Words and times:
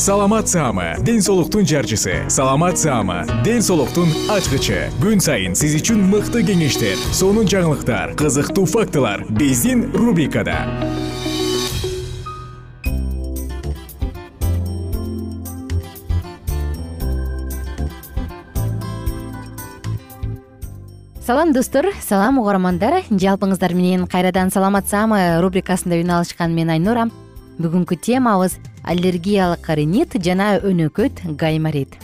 саламат 0.00 0.48
саама 0.48 0.96
ден 1.04 1.20
соолуктун 1.20 1.66
жарчысы. 1.66 2.24
Саламат 2.28 2.78
саама 2.78 3.26
ден 3.44 3.60
соолуктун 3.60 4.08
ачкычы. 4.32 4.88
Күн 4.96 5.20
сайын 5.20 5.52
сиз 5.52 5.76
үчүн 5.76 6.00
мыкты 6.08 6.40
кеңештер 6.40 6.96
сонун 7.12 7.44
жаңылыктар 7.44 8.16
кызыктуу 8.16 8.64
фактылар 8.64 9.26
биздин 9.28 9.92
рубрикада. 9.92 10.56
Салам 21.20 21.52
достор. 21.52 21.92
Салам 22.00 22.40
угармандар. 22.40 23.02
Жалпыңыздар 23.10 23.76
менен 23.76 24.08
кайрадан 24.08 24.48
саламат 24.48 24.88
саама 24.88 25.42
рубрикасында 25.44 26.00
үн 26.00 26.16
алышкан 26.22 26.56
мен 26.56 26.72
айнура 26.72 27.10
бүгүнкү 27.58 27.96
темабыз 27.96 28.58
аллергиялык 28.84 29.68
ринит 29.74 30.14
жана 30.22 30.58
өнөкөт 30.58 31.24
гайморит. 31.36 31.96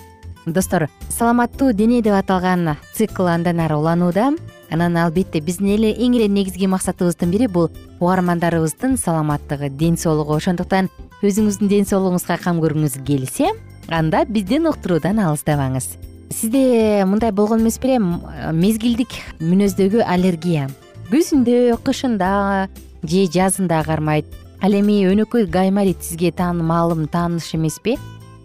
Достор 0.47 0.89
саламаттуу 1.09 1.73
дене 1.73 2.03
деп 2.03 2.15
аталган 2.15 2.77
цикл 2.95 3.27
андан 3.27 3.61
ары 3.61 3.77
уланууда. 3.77 4.33
Анан 4.71 4.97
албетте 4.97 5.41
биздин 5.41 5.75
эле 5.77 5.93
эң 5.95 6.17
эле 6.17 6.29
негизги 6.29 6.67
максатыбыздын 6.67 7.31
бири 7.31 7.47
бул 7.47 7.71
угармандарыбыздын 8.01 8.97
саламаттыгы 8.99 9.71
ден 9.71 9.97
соолугу. 9.97 10.35
Ошондуктан 10.37 10.89
өзүңүздүн 11.23 11.69
ден 11.71 11.87
соолугуңузга 11.87 12.39
кам 12.43 12.61
көргүңүз 12.63 12.99
келсе 13.07 13.53
анда 13.89 14.25
бизден 14.25 14.67
уктуруудан 14.67 15.19
алыстабаңыз. 15.23 15.97
Сизде 16.31 17.05
мындай 17.07 17.31
болгон 17.31 17.63
эмес 17.63 17.79
беле 17.79 18.01
мезгилдик 18.01 19.15
мүнөздөгү 19.41 20.03
аллергия. 20.03 20.67
Күзүндө 21.11 21.79
кышында 21.87 22.67
же 23.07 23.27
жазында 23.31 23.85
кармайт 23.87 24.27
ал 24.63 24.73
эми 24.73 25.05
өнөкөй 25.07 25.47
гайморит 25.47 26.03
сизге 26.03 26.33
маалым 26.39 27.09
тааныш 27.09 27.55
эмеспи? 27.55 27.99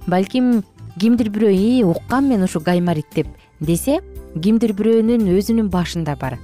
Балким 0.07 0.63
кимдир 0.99 1.29
бирөө 1.29 1.53
и 1.53 1.83
уккам 1.83 2.29
мен 2.29 2.43
ушу 2.43 2.59
гайморит 2.59 3.05
деп 3.15 3.27
десе 3.59 4.01
кимдир 4.41 4.73
бирөөнүн 4.73 5.27
өзүнүн 5.37 5.69
башында 5.69 6.15
бар. 6.19 6.39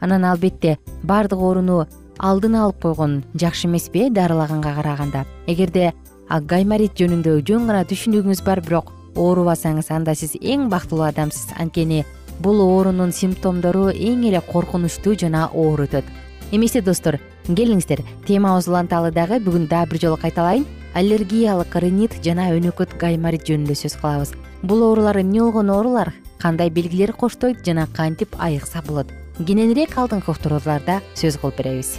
Анан 0.00 0.24
албетте 0.24 0.78
баардык 1.02 1.38
ооруну 1.38 1.86
алдын 2.18 2.54
алып 2.54 2.80
койгон 2.82 3.24
жакшы 3.34 3.66
эмеспи 3.66 4.06
э 4.06 4.10
дарылаганга 4.10 4.74
караганда. 4.74 5.26
Эгерде 5.46 5.92
гайморит 6.28 6.94
жөнүндө 6.96 7.42
жөн 7.46 7.66
гана 7.66 7.84
түшүнүгүңүз 7.84 8.44
бар 8.44 8.60
бирок 8.60 8.92
оорубасаңыз 9.16 9.90
анда 9.90 10.14
сиз 10.14 10.36
эң 10.40 10.68
бактылуу 10.68 11.04
адамсыз. 11.04 11.52
Анткени 11.58 12.04
бул 12.40 12.60
оорунун 12.60 13.12
симптомдору 13.12 13.90
эң 13.90 14.24
эле 14.28 14.40
коркунучтуу 14.40 15.14
жана 15.14 15.50
оор 15.52 15.84
өтөт 15.86 16.04
эмесе 16.50 16.82
достор 16.82 17.18
келиңиздер. 17.46 18.02
Темабызды 18.26 18.70
уланталы 18.72 19.10
дагы 19.10 19.40
бүгүн 19.40 19.68
дагы 19.70 19.92
бир 19.92 20.00
жолу 20.02 20.18
кайталайын. 20.20 20.66
Аллергиялык 20.94 21.74
ринит 21.82 22.16
жана 22.24 22.48
өнөкөт 22.56 22.96
гайморит 22.98 23.46
жөнүндө 23.46 23.76
сөз 23.78 23.96
кылабыз. 24.00 24.34
Бул 24.62 24.82
оорулар 24.82 25.20
эмне 25.20 25.40
болгон 25.40 25.70
оорулар? 25.70 26.12
Кандай 26.38 26.70
белгилер 26.70 27.12
коштойт 27.12 27.64
жана 27.64 27.86
кантип 27.86 28.34
айыкса 28.38 28.82
болот? 28.86 29.06
Кененирээк 29.38 29.96
алдыңкы 29.96 30.32
уктурууларда 30.34 31.00
сөз 31.14 31.38
кылып 31.40 31.62
беребиз. 31.62 31.98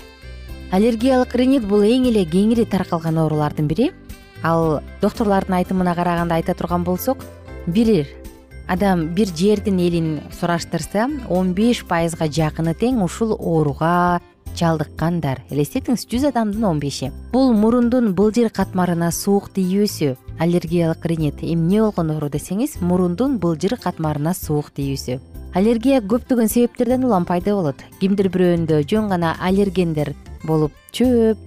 Аллергиялык 0.72 1.36
ринит 1.36 1.68
бул 1.68 1.84
эң 1.84 2.10
эле 2.12 2.26
кеңири 2.26 2.68
таркалган 2.70 3.18
оорулардын 3.24 3.68
бири. 3.68 3.92
Ал 4.44 4.82
докторлордун 5.02 5.56
айтымына 5.60 5.96
караганда 5.96 6.36
айта 6.36 6.54
турган 6.54 6.84
болсок 6.84 7.24
бир 7.68 8.08
адам 8.68 9.08
бир 9.14 9.28
жердин 9.36 9.80
элин 9.80 10.22
сураштырса 10.40 11.10
он 11.30 11.54
беш 11.54 11.84
пайызга 11.86 12.28
жакыны 12.28 12.74
тең 12.74 13.02
ушул 13.04 13.34
ооруга 13.36 14.22
чалдыккандар 14.58 15.44
элестетиңиз 15.50 16.08
жүз 16.12 16.28
адамдын 16.32 16.64
он 16.70 16.80
беши. 16.80 17.12
Бул 17.32 17.54
мурундун 17.54 18.14
былжыр 18.16 18.50
катмарына 18.50 19.12
суук 19.12 19.50
тийүүсү 19.56 20.16
аллергиялык 20.40 21.06
ринит 21.06 21.44
эмне 21.44 21.82
болгон 21.82 22.12
оору 22.16 22.30
десеңиз 22.30 22.80
мурундун 22.82 23.38
былжыр 23.40 23.78
катмарына 23.78 24.34
суук 24.34 24.72
тийүүсү. 24.76 25.20
Аллергия 25.54 26.02
көптөгөн 26.02 26.48
себептерден 26.48 27.04
улам 27.04 27.26
пайда 27.26 27.56
болот. 27.56 27.82
Кимдир 28.00 28.30
бирөөндө 28.32 28.84
жөн 28.88 29.10
гана 29.12 29.36
аллергендер 29.44 30.14
болуп 30.44 30.72
чөп 30.96 31.38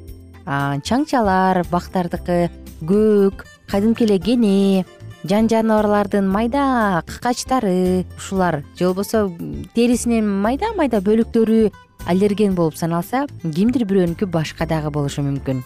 чаңчалар 0.45 1.65
бактардыкы 1.71 2.51
көк 2.85 3.47
кадимки 3.71 4.05
эле 4.05 4.19
кене 4.19 4.85
жан 5.25 5.49
жаныбарлардын 5.49 6.29
майда 6.29 7.03
кыкачтары 7.07 8.05
ушулар 8.19 8.63
же 8.79 8.85
болбосо 8.85 9.31
терисинин 9.75 10.29
майда 10.29 10.75
майда 10.77 11.01
бөлүктөрү 11.01 11.73
аллерген 12.07 12.55
болуп 12.55 12.77
саналса 12.77 13.25
кимдир 13.43 13.85
бирөөнүкү 13.89 14.27
башка 14.31 14.67
дагы 14.69 14.91
болушу 14.93 15.23
мүмкүн. 15.25 15.63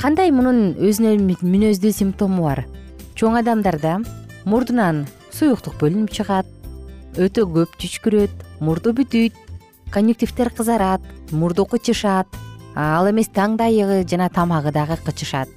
Кандай 0.00 0.30
мунун 0.32 0.74
өзүнө 0.78 1.14
мүнөздүү 1.40 1.92
симптому 1.96 2.44
бар? 2.46 2.64
Чоң 3.18 3.38
адамдарда 3.40 3.98
мурдунан 4.48 5.06
суюктук 5.34 5.78
бөлүнүп 5.80 6.12
чыгат 6.16 6.48
өтө 7.20 7.46
көп 7.54 7.76
түчкүрөт 7.80 8.44
мурду 8.60 8.94
бүтүйт 8.96 9.36
конъюктивдер 9.92 10.52
кызарат 10.56 11.04
мурду 11.32 11.66
кычышат 11.66 12.26
ал 12.74 13.10
эмес 13.10 13.32
таңдайыгы 13.34 14.04
жана 14.08 14.28
тамагы 14.30 14.72
дагы 14.72 14.98
кычышат. 15.04 15.48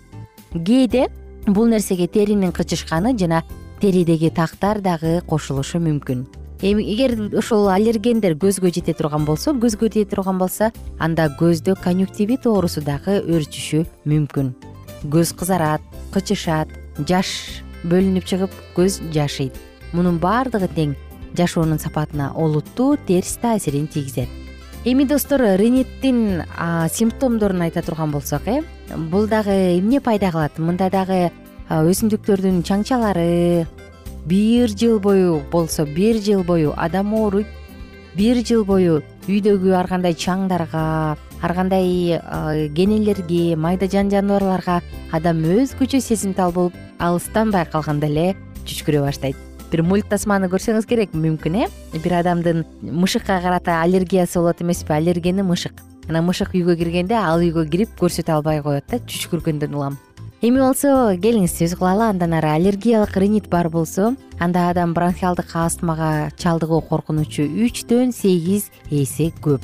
Кээде 0.54 1.10
бул 1.48 1.68
нерсеге 1.68 2.08
теринин 2.08 2.52
кычышканы 2.52 3.18
жана 3.18 3.44
теридеги 3.82 4.30
тактар 4.30 4.82
дагы 4.82 5.22
кошулушу 5.28 5.80
мүмкүн 5.80 6.26
эми 6.64 6.84
эгер 6.94 7.18
ушул 7.36 7.68
аллергендер 7.68 8.38
көзгө 8.40 8.72
жете 8.72 8.94
турган 8.96 9.26
болсо 9.28 9.52
көзгө 9.52 9.90
тие 9.92 10.06
турган 10.08 10.38
болсо 10.40 10.70
анда 10.98 11.26
көздө 11.40 11.76
конъюктивит 11.84 12.48
оорусу 12.48 12.80
дагы 12.82 13.18
өөрчүшү 13.20 13.84
мүмкүн. 14.08 14.54
Көз 15.12 15.34
кызарат 15.36 15.84
кычышат 16.16 16.72
жаш 17.04 17.34
бөлүнүп 17.84 18.24
чыгып 18.24 18.56
көз 18.78 19.02
жашыйт. 19.12 19.60
Мунун 19.92 20.22
баардыгы 20.24 20.72
тең 20.72 20.96
жашоонун 21.36 21.84
сапатына 21.84 22.32
олуттуу 22.32 22.96
терс 22.96 23.36
таасирин 23.44 23.88
тийгизет. 23.88 24.30
Эми 24.86 25.04
достор 25.04 25.44
риниттин 25.60 26.44
симптомдорун 26.92 27.62
айта 27.62 27.82
турган 27.82 28.12
болсок 28.12 28.48
э 28.48 28.64
бул 29.12 29.28
дагы 29.28 29.80
эмне 29.80 30.00
пайда 30.00 30.32
кылат? 30.32 30.58
Мында 30.60 30.90
дагы 30.90 31.32
өсүмдүктөрдүн 31.70 32.64
чаңчалары 32.64 33.68
бир 34.26 34.70
жыл 34.70 35.00
бою 35.00 35.42
болсо 35.52 35.86
бир 35.86 36.22
жыл 36.22 36.44
бою 36.44 36.74
адам 36.78 37.14
ооруйт 37.14 37.48
бир 38.16 38.40
жыл 38.46 38.64
бою 38.64 39.02
үйдөгү 39.28 39.74
ар 39.76 39.88
кандай 39.88 40.14
чаңдарга 40.14 41.18
ар 41.44 41.54
кандай 41.54 42.20
кенелерге 42.76 43.56
майда 43.56 43.90
жан 43.92 44.12
жаныбарларга 44.12 44.82
адам 45.12 45.44
өзгөчө 45.44 46.00
сезимтал 46.02 46.54
болуп 46.56 46.78
алыстан 47.00 47.52
байкалганда 47.52 48.08
эле 48.08 48.28
чүчкүрө 48.64 49.04
баштайт. 49.04 49.36
Бир 49.72 49.84
мульт 49.84 50.08
тасманы 50.08 50.48
көрсөңүз 50.52 50.88
керек 50.88 51.16
мүмкүн 51.18 51.58
э? 51.66 51.68
Бир 51.98 52.20
адамдын 52.22 52.64
мышыкка 52.82 53.42
карата 53.42 53.82
аллергиясы 53.82 54.40
болот 54.40 54.62
эмеспи? 54.62 54.94
Аллергени 54.94 55.44
мышык. 55.44 55.82
Анан 56.08 56.28
мышык 56.30 56.54
үйгө 56.54 56.78
киргенде 56.78 57.18
ал 57.18 57.42
үйгө 57.42 57.66
кирип 57.70 57.98
көрсөтө 58.00 58.38
албай 58.38 58.62
коет 58.62 58.88
да 58.92 59.00
чүчкүргөндөн 59.00 59.76
улам 59.76 59.98
эми 60.44 60.60
болсо 60.60 61.14
келиңиз 61.24 61.54
сөз 61.56 61.74
кылалы 61.80 62.04
андан 62.10 62.34
ары 62.36 62.50
аллергиялык 62.52 63.16
ринит 63.16 63.46
бар 63.48 63.70
болсо 63.72 64.10
анда 64.44 64.66
адам 64.74 64.92
бронхиалдык 64.94 65.54
астмага 65.56 66.34
чалдыгуу 66.36 66.82
коркунучу 66.84 67.46
үчтөн 67.48 68.12
сегиз 68.12 68.68
эсе 68.92 69.30
көп. 69.40 69.64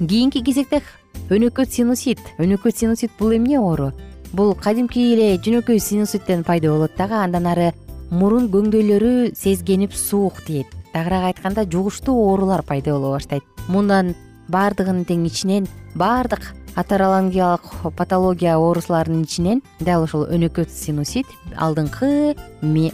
Кийинки 0.00 0.42
кезекте 0.42 0.82
өнөкөт 1.30 1.70
синусит. 1.70 2.18
Өнөкөт 2.42 2.74
синусит 2.74 3.12
бул 3.20 3.36
эмне 3.36 3.60
оору? 3.60 3.92
Бул 4.32 4.56
кадимки 4.58 4.98
эле 5.14 5.36
жөнөкөй 5.38 5.78
синуситтен 5.78 6.42
пайда 6.42 6.74
болот 6.74 6.98
дагы 6.98 7.22
андан 7.22 7.46
ары 7.46 7.70
мурун 8.10 8.50
көңдөйлөрү 8.50 9.30
сезгенип 9.38 9.94
суук 9.94 10.42
тиет 10.42 10.66
тагыраак 10.92 11.36
айтканда 11.36 11.70
жугуштуу 11.70 12.18
оорулар 12.32 12.64
пайда 12.66 12.98
боло 12.98 13.14
баштайт. 13.14 13.46
Мындан 13.68 14.16
баардыгынын 14.50 15.06
тең 15.06 15.26
ичинен 15.30 15.70
баардык 15.94 16.50
атерологиялык 16.76 17.94
патология 17.96 18.56
оорусулардын 18.56 19.22
ичинен 19.24 19.62
дал 19.80 20.04
ушул 20.04 20.26
өнөкөт 20.28 20.70
синусит 20.70 21.26
алдыңкы 21.56 22.36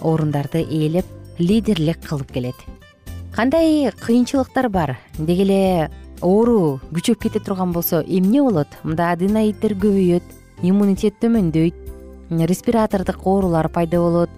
орундарды 0.01 0.63
ээлеп 0.63 1.07
лидерлик 1.39 1.99
кылып 2.07 2.33
келет. 2.33 2.55
Кандай 3.35 3.91
кыйынчылыктар 3.91 4.69
бар? 4.69 4.99
Деги 5.19 5.43
эле 5.43 5.91
оору 6.21 6.81
күчөп 6.93 7.23
кете 7.23 7.41
турган 7.41 7.73
болсо 7.73 8.05
эмне 8.07 8.43
болот? 8.43 8.69
Мында 8.85 9.11
аденоиддер 9.13 9.75
көбөйөт 9.75 10.23
иммунитет 10.63 11.19
төмөндөйт 11.21 11.75
респиратордук 12.31 13.27
оорулар 13.27 13.69
пайда 13.69 13.99
болот 13.99 14.31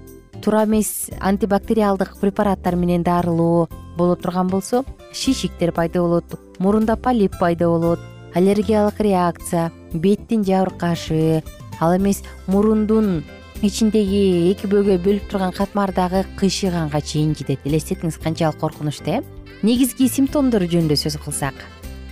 туура 0.43 0.65
эмес 0.65 1.11
антибактериалдык 1.21 2.17
препараттар 2.21 2.77
менен 2.77 3.03
дарылоо 3.03 3.69
боло 3.97 4.17
турган 4.17 4.49
болсо 4.49 4.85
шишиктер 5.13 5.73
пайда 5.73 6.01
болот 6.01 6.25
мурунда 6.59 6.97
полип 6.97 7.39
пайда 7.39 7.69
болот 7.69 8.01
аллергиялык 8.35 9.01
реакция 9.01 9.71
беттин 9.93 10.45
жабыркашы 10.45 11.43
ал 11.81 11.97
эмес 11.97 12.23
мурундун 12.47 13.23
ичиндеги 13.63 14.51
эки 14.51 14.67
бөлгө 14.67 14.99
бөлүп 15.05 15.31
турган 15.31 15.55
катмардагы 15.55 16.25
кыйшыйганга 16.41 17.01
чейин 17.01 17.35
жетет 17.39 17.65
элестетиңиз 17.65 18.19
канчалык 18.19 18.59
коркунучту 18.59 19.11
э 19.11 19.23
негизги 19.63 20.09
симптомдору 20.09 20.67
жөнүндө 20.69 20.97
сөз 20.99 21.17
кылсак. 21.25 21.55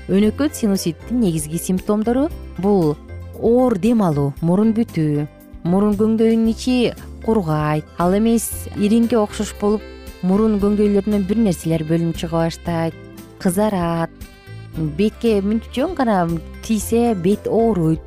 Өнөкөт 0.09 0.55
синуситтин 0.57 1.21
негизги 1.21 1.59
симптомдору 1.59 2.29
бул 2.59 2.97
оор 3.37 3.77
дем 3.79 4.03
алуу 4.03 4.33
мурун 4.41 4.73
бүтүү 4.73 5.27
мурун 5.65 5.99
көңдөйүнүн 6.01 6.49
ичи 6.55 6.95
кургайт. 7.27 7.85
Ал 7.99 8.17
эмес 8.17 8.49
ириңге 8.77 9.19
окшош 9.21 9.53
болуп 9.61 9.83
мурун 10.23 10.59
көңдөйлөрүнөн 10.63 11.27
бир 11.29 11.43
нерселер 11.45 11.85
бөлүнүп 11.85 12.17
чыга 12.17 12.47
баштайт. 12.47 12.95
Кызарат 13.43 14.11
бетке 14.77 15.41
мынтип 15.43 15.73
жөн 15.77 15.95
гана 15.95 16.29
тийсе 16.63 17.15
бет 17.15 17.47
ооруйт 17.47 18.01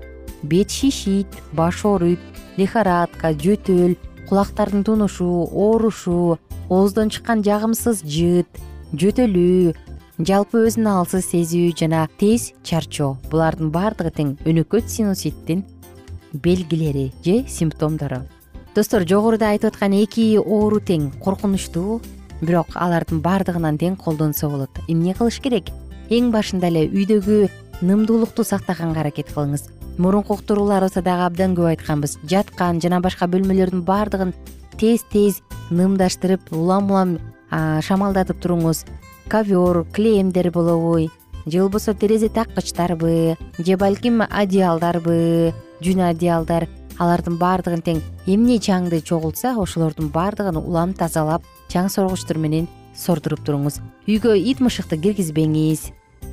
бет 0.43 0.71
шишийт 0.71 1.27
баш 1.53 1.85
ооруйт 1.85 2.19
лихорадка 2.57 3.33
жөтөл 3.33 3.95
кулактардын 4.29 4.83
тунушу 4.83 5.49
оорушуу 5.51 6.39
ооздон 6.69 7.09
чыккан 7.09 7.43
жагымсыз 7.45 8.01
жыт 8.03 8.49
жөтөлүү 8.93 9.73
жалпы 10.19 10.63
өзүн 10.67 10.87
алсыз 10.87 11.27
сезүү 11.27 11.73
жана 11.75 12.05
тез 12.19 12.53
чарчоо. 12.63 13.17
Булардын 13.31 13.71
баардыгы 13.71 14.13
тең 14.15 14.29
өнөкөт 14.47 14.87
синуситтин 14.89 15.65
белгилери 16.31 17.11
же 17.25 17.43
симптомдору. 17.47 18.21
Достор 18.75 19.05
жогоруда 19.07 19.51
айтып 19.51 19.73
аткан 19.73 19.93
эки 19.99 20.37
оору 20.39 20.79
тең 20.79 21.11
коркунучтуу 21.23 22.01
бирок 22.41 22.75
алардын 22.75 23.21
баардыгынан 23.21 23.77
тең 23.77 23.97
колдонсо 23.99 24.49
болот. 24.49 24.71
Эмне 24.87 25.13
кылыш 25.13 25.41
керек 25.43 25.71
эң 26.13 26.29
башында 26.33 26.69
эле 26.69 26.85
үйдөгү 26.89 27.47
нымдуулукту 27.81 28.43
сактаганга 28.45 29.01
аракет 29.01 29.31
кылыңыз. 29.33 29.65
Мурунку 29.97 30.35
уктурууларыбызда 30.35 31.01
дагы 31.01 31.25
абдан 31.25 31.55
көп 31.57 31.71
айтканбыз. 31.71 32.17
Жаткан 32.29 32.81
жана 32.83 32.99
башка 33.01 33.25
бөлмөлөрдүн 33.31 33.81
баардыгын 33.87 34.33
тез 34.77 35.05
тез 35.11 35.41
нымдаштырып 35.71 36.51
улам 36.51 36.91
улам 36.91 37.17
шамалдатып 37.51 38.41
туруңуз. 38.43 38.85
Ковер 39.29 39.85
клеемдер 39.93 40.51
болобу 40.51 41.09
же 41.45 41.59
болбосо 41.61 41.93
терезе 41.93 42.29
таккычтарбы 42.29 43.37
же 43.57 43.77
балким 43.77 44.21
одеялдарбы 44.21 45.53
жүн 45.81 46.09
одеялдар. 46.11 46.67
Алардын 46.97 47.35
баардыгын 47.35 47.81
тең 47.83 47.97
эмне 48.25 48.55
чаңды 48.55 49.01
чогултса 49.03 49.55
ошолордун 49.59 50.13
баардыгын 50.15 50.61
улам 50.61 50.93
тазалап 50.93 51.43
чаң 51.67 51.89
соргучтор 51.91 52.37
менен 52.37 52.69
сордуруп 52.95 53.43
туруңуз. 53.45 53.81
Үйгө 54.07 54.35
ит 54.39 54.59
мышыкты 54.63 54.97
киргизбеңиз. 54.97 55.91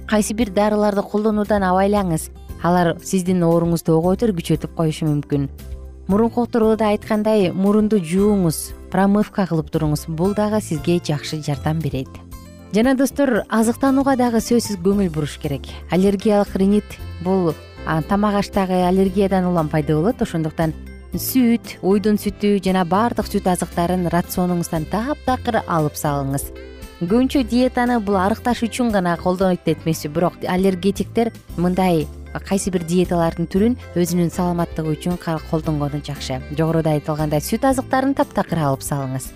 Кайсы 0.09 0.35
бир 0.35 0.51
дарыларды 0.51 1.03
колдонуудан 1.03 1.63
абайлаңыз. 1.67 2.31
Алар 2.63 2.97
сиздин 3.03 3.43
ооруңузду 3.43 3.97
огойтор 3.99 4.33
күчөтүп 4.37 4.75
коюшу 4.77 5.07
мүмкүн. 5.09 5.49
Мурунку 6.09 6.43
уктурууда 6.43 6.93
айткандай 6.93 7.53
мурунду 7.53 7.99
жууңуз 7.99 8.73
промывка 8.93 9.47
кылып 9.49 9.71
туруңуз. 9.75 10.07
Бул 10.09 10.35
дагы 10.35 10.61
сизге 10.61 11.01
жакшы 11.05 11.43
жардам 11.43 11.81
берет. 11.81 12.09
Жана 12.75 12.95
достор 12.95 13.45
азыктанууга 13.49 14.17
дагы 14.17 14.41
сөзсүз 14.41 14.79
көңүл 14.83 15.11
буруш 15.13 15.39
керек. 15.43 15.67
Аллергиялык 15.91 16.55
ринит 16.57 16.99
бул 17.25 17.55
тамак 18.09 18.39
аштагы 18.41 18.85
аллергиядан 18.87 19.47
улам 19.47 19.69
пайда 19.69 19.97
болот. 19.97 20.23
Ошондуктан 20.23 20.73
сүт 21.13 21.77
уйдун 21.85 22.17
сүтү 22.17 22.57
жана 22.65 22.87
баардык 22.89 23.27
сүт 23.29 23.45
азыктарын 23.53 24.07
рационуңуздан 24.09 24.87
таптакыр 24.89 25.59
алып 25.67 25.99
салыңыз. 26.01 26.47
Көбүнчө 27.03 27.43
диетаны 27.51 27.99
бул 28.01 28.17
арыкташ 28.17 28.63
үчүн 28.65 28.93
гана 28.95 29.19
колдонойт 29.21 29.69
эмеспи 29.69 30.09
бирок 30.09 30.39
аллергетиктер 30.49 31.33
мындай 31.59 32.07
кайсы 32.49 32.73
бир 32.73 32.87
диеталардын 32.89 33.51
түрүн 33.53 33.77
өзүнүн 33.93 34.33
саламаттыгы 34.33 34.97
үчүн 34.97 35.21
колдонгону 35.51 36.01
жакшы. 36.01 36.41
Жогоруда 36.57 36.97
айтылгандай 36.97 37.45
сүт 37.45 37.69
азыктарын 37.69 38.15
таптакыр 38.17 38.65
алып 38.71 38.81
салыңыз. 38.81 39.29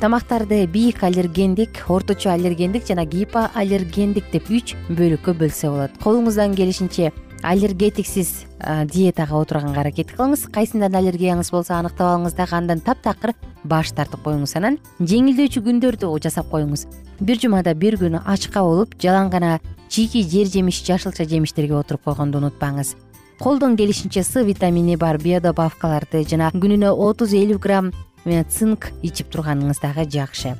Тамактарды 0.00 0.66
бийик 0.66 1.04
аллергендик 1.04 1.84
орточо 1.88 2.32
аллергендик 2.32 2.88
жана 2.88 3.06
гипоаллергендик 3.06 4.32
деп 4.32 4.50
үч 4.50 4.74
бөлүккө 4.90 5.36
бөлсө 5.38 5.70
болот. 5.70 5.94
Колуңуздан 6.02 6.56
келишинче 6.58 7.12
аллергетиксиз 7.44 8.46
диетага 8.88 9.36
отурганга 9.36 9.80
аракет 9.84 10.10
кылыңыз. 10.16 10.48
Кайсындан 10.50 10.96
аллергияңыз 10.96 11.50
болсо 11.52 11.76
аныктап 11.76 12.08
алыңыз 12.08 12.36
дагы 12.38 12.56
андан 12.56 12.80
таптакыр 12.80 13.34
баш 13.64 13.92
тартып 13.92 14.24
коюңуз 14.24 14.56
анан 14.56 14.78
жеңилдөөчү 15.00 15.62
күндөрдү 15.68 16.10
жасап 16.24 16.48
коюңуз. 16.50 16.86
Бир 17.20 17.38
жумада 17.40 17.74
бир 17.74 17.98
күн 18.00 18.20
ачка 18.24 18.64
болуп 18.64 18.96
жалаң 18.98 19.30
гана 19.30 19.58
чийки 19.88 20.24
жер 20.24 20.48
жемиш 20.48 20.80
жашылча 20.84 21.28
жемиштерге 21.28 21.76
отуруп 21.76 22.08
койгонду 22.08 22.40
унутпаңыз. 22.40 22.96
Колдон 23.38 23.76
келишинче 23.76 24.22
с 24.22 24.42
витамини 24.42 24.96
бар 24.96 25.18
биодобавкаларды 25.18 26.24
жана 26.24 26.50
күнүнө 26.54 26.90
отуз 26.90 27.34
элүү 27.34 27.58
грамм 27.58 27.92
цинк 28.24 28.92
ичип 29.02 29.28
турганыңыз 29.34 29.82
дагы 29.82 30.08
жакшы 30.08 30.54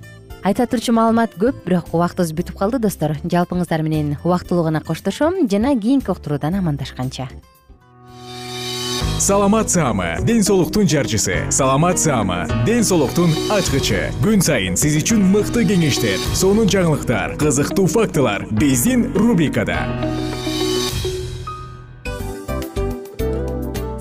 айта 0.44 0.66
турчу 0.68 0.92
маалымат 0.92 1.34
көп 1.40 1.64
бирок 1.64 1.88
убактыбыз 1.96 2.34
бүтүп 2.36 2.58
калды 2.60 2.78
достор. 2.78 3.16
Жалпыңыздар 3.24 3.82
менен 3.82 4.14
убактылуу 4.22 4.68
гана 4.68 4.84
коштошом 4.84 5.48
жана 5.48 5.72
кийинки 5.74 6.12
уктуруудан 6.12 6.60
амандашканча. 6.60 7.28
Саламат 9.18 9.70
саама 9.70 10.18
ден 10.20 10.42
соолуктун 10.42 10.86
жарчысы. 10.86 11.50
Саламат 11.50 11.98
саама 11.98 12.44
ден 12.66 12.84
соолуктун 12.84 13.32
ачкычы. 13.50 14.10
Күн 14.20 14.44
сайын 14.44 14.76
сиз 14.76 14.98
үчүн 15.00 15.24
мыкты 15.32 15.64
кеңештер 15.64 16.20
сонун 16.36 16.68
жаңылыктар 16.68 17.38
кызыктуу 17.40 17.86
фактылар 17.88 18.44
биздин 18.50 19.08
рубрикада. 19.14 19.80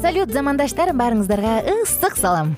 Салют 0.04 0.34
замандаштар 0.36 0.92
баарыңыздарга 0.92 1.62
ысык 1.80 2.20
салам 2.20 2.58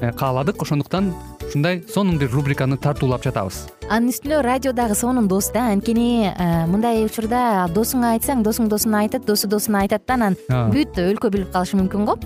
кааладык. 0.00 0.62
Ошондуктан 0.62 1.12
ушундай 1.46 1.84
сонун 1.92 2.18
бир 2.18 2.30
рубриканы 2.30 2.76
тартуулап 2.76 3.24
жатабыз. 3.24 3.68
Анын 3.90 4.10
үстүнө 4.12 4.42
радио 4.42 4.72
дагы 4.72 4.94
сонун 4.94 5.28
дос 5.28 5.50
да. 5.54 5.70
Анткени 5.72 6.30
э, 6.30 6.66
мындай 6.66 7.04
учурда 7.04 7.68
досуңа 7.74 8.14
айтсаң 8.16 8.44
досуң 8.46 8.68
досуна 8.68 9.04
айтат 9.04 9.26
досу 9.26 9.48
досуна 9.48 9.84
айтат 9.84 10.06
да 10.06 10.18
анан 10.18 10.38
бүт 10.48 10.98
өлкө 10.98 11.30
билип 11.30 11.52
калышы 11.52 11.80
мүмкүн 11.80 12.06
го. 12.06 12.18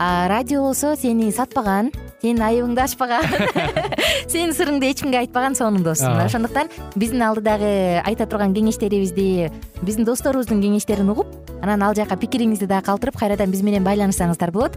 А 0.00 0.28
радио 0.28 0.62
болсо 0.62 0.94
сени 0.96 1.28
сатпаган 1.30 1.90
сенин 2.22 2.42
айыбыңды 2.44 2.80
ачпаган 2.84 3.24
сенин 4.32 4.54
сырыңды 4.56 4.88
эч 4.88 5.02
кимге 5.02 5.18
айтпаган 5.20 5.56
сонун 5.56 5.84
дос 5.84 6.00
мына 6.04 6.24
ошондуктан 6.24 6.70
биздин 6.94 7.24
алдыдагы 7.24 8.00
айта 8.04 8.26
турган 8.26 8.54
кеңештерибизди 8.56 9.50
биздин 9.82 10.08
досторубуздун 10.08 10.62
кеңештерин 10.64 11.12
угуп 11.12 11.28
анан 11.60 11.84
ал 11.84 11.96
жака 11.96 12.16
пикириңизди 12.20 12.68
дагы 12.68 12.88
калтырып 12.88 13.20
кайрадан 13.20 13.52
биз 13.52 13.60
менен 13.64 13.84
байланышсаңыздар 13.84 14.52
болот 14.56 14.76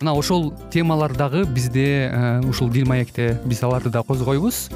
мына 0.00 0.14
ошол 0.16 0.54
темалар 0.72 1.12
дагы 1.12 1.44
бизде 1.44 2.08
э, 2.08 2.40
ушул 2.48 2.70
дил 2.70 2.86
маекте 2.88 3.38
биз 3.44 3.62
аларды 3.62 3.90
да 3.90 4.02
козгойбуз. 4.02 4.70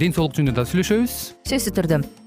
Ден 0.00 0.14
соолук 0.16 0.38
жөнүндө 0.38 0.56
да 0.56 0.64
сүйлөшөбүз. 0.64 1.18
Сөзсүз 1.44 1.76
түрдө 1.76 2.00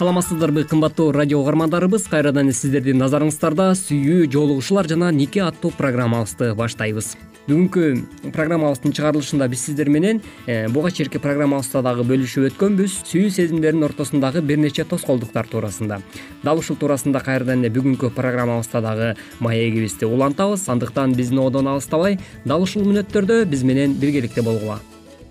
саламатсыздарбы 0.00 0.64
кымбаттуу 0.64 1.12
радио 1.12 1.42
угармандарыбыз. 1.42 2.06
Кайрадан 2.08 2.46
эле 2.48 2.54
сиздердин 2.56 2.96
назарыңыздарда 3.02 3.74
сүйүү 3.76 4.30
жолугушуулар 4.32 4.86
жана 4.88 5.10
нике 5.12 5.42
аттуу 5.44 5.74
программабызды 5.76 6.54
баштайбыз. 6.56 7.10
Бүгүнкү 7.44 8.30
программабыздын 8.32 8.94
чыгарылышында 8.96 9.48
биз 9.52 9.66
сиздер 9.66 9.90
менен 9.92 10.22
э, 10.46 10.70
буга 10.72 10.88
чейинки 10.88 11.20
программабызда 11.20 11.82
дагы 11.84 12.06
бөлүшүп 12.08 12.46
өткөнбүз. 12.48 12.94
Сүйүү 13.10 13.32
сезимдердин 13.34 13.84
ортосундагы 13.90 14.40
бир 14.40 14.62
нече 14.62 14.86
тоскоолдуктар 14.88 15.50
туурасында. 15.52 16.00
Дал 16.42 16.62
ушул 16.62 16.78
туурасында 16.80 17.20
кайрадан 17.26 17.60
эле 17.60 17.72
бүгүнкү 17.74 18.14
программабызда 18.16 18.80
дагы 18.80 19.10
маегибизди 19.40 20.08
улантабыз. 20.08 20.64
Андыктан 20.72 21.12
биздин 21.12 21.42
оодон 21.44 21.68
алыстабай 21.74 22.16
дал 22.46 22.64
ушул 22.64 22.88
мүнөттөрдө 22.88 23.42
биз 23.52 23.66
менен 23.68 23.98
биргеликте 24.00 24.40
болгула 24.40 24.80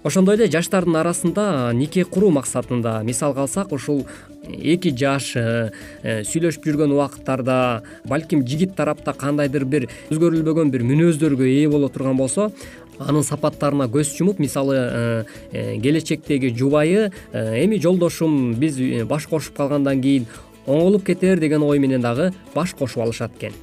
ошондой 0.04 0.38
эле 0.38 0.48
жаштардын 0.52 0.96
арасында 1.02 1.46
нике 1.76 2.06
куруу 2.06 2.32
максатында 2.32 3.00
мисалга 3.04 3.44
алсак 3.44 3.74
ушул 3.76 4.06
эки 4.48 4.94
жаш 4.96 5.34
э, 5.36 5.72
э, 6.04 6.22
сүйлөшүп 6.24 6.66
жүргөн 6.66 6.94
убакыттарда 6.96 7.84
балким 8.08 8.46
жигит 8.48 8.76
тарапта 8.78 9.14
кандайдыр 9.14 9.66
бир 9.66 9.90
өзгөрүлбөгөн 10.10 10.72
бир 10.72 10.86
мүнөздөргө 10.88 11.48
ээ 11.48 11.68
боло 11.70 11.90
турган 11.92 12.18
болсо 12.18 12.50
анын 13.00 13.24
сапаттарына 13.24 13.90
көз 13.92 14.16
жумуп 14.16 14.40
мисалы 14.40 14.78
э, 14.78 15.24
келечектеги 15.84 16.54
жубайы 16.56 17.12
эми 17.34 17.80
жолдошум 17.80 18.54
биз 18.56 18.80
баш 19.08 19.28
кошуп 19.28 19.58
калгандан 19.58 20.02
кийин 20.02 20.28
оңолуп 20.66 21.06
кетер 21.12 21.40
деген 21.40 21.64
ой 21.64 21.80
менен 21.80 22.02
дагы 22.02 22.32
баш 22.56 22.74
кошуп 22.74 23.04
алышат 23.04 23.36
экен. 23.38 23.54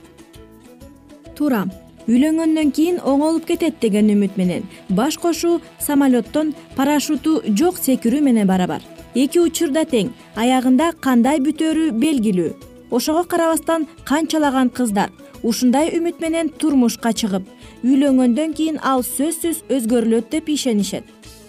Туура 1.37 1.66
үйлөнгөндөн 2.06 2.70
кийин 2.70 2.98
оңолуп 3.02 3.46
кетет 3.48 3.80
деген 3.80 4.10
үмүт 4.14 4.36
менен. 4.38 4.66
Баш 4.88 5.18
кошуу 5.18 5.60
самолеттон 5.82 6.54
парашюту 6.76 7.40
жок 7.58 7.78
секирүү 7.82 8.22
менен 8.22 8.46
барабар. 8.46 8.82
Эки 9.14 9.40
учурда 9.40 9.84
тең. 9.84 10.12
Аягында 10.36 10.92
кандай 11.00 11.40
бүтөөрү 11.42 11.90
белгилүү. 11.98 12.52
Ошого 12.90 13.25
карабастан 13.25 13.88
канчалаган 14.04 14.70
кыздар. 14.70 15.10
Ушундай 15.42 15.90
үмүт 15.98 16.20
менен 16.22 16.48
турмушка 16.48 17.12
чыгып 17.12 17.46
үйлөнгөндөн 17.84 18.54
кийин 18.56 18.78
ал 18.82 19.02
сөзсүз 19.06 19.66
өзгөрүлөт 19.70 20.30
деп 20.30 20.48
ишенишет. 20.48 21.04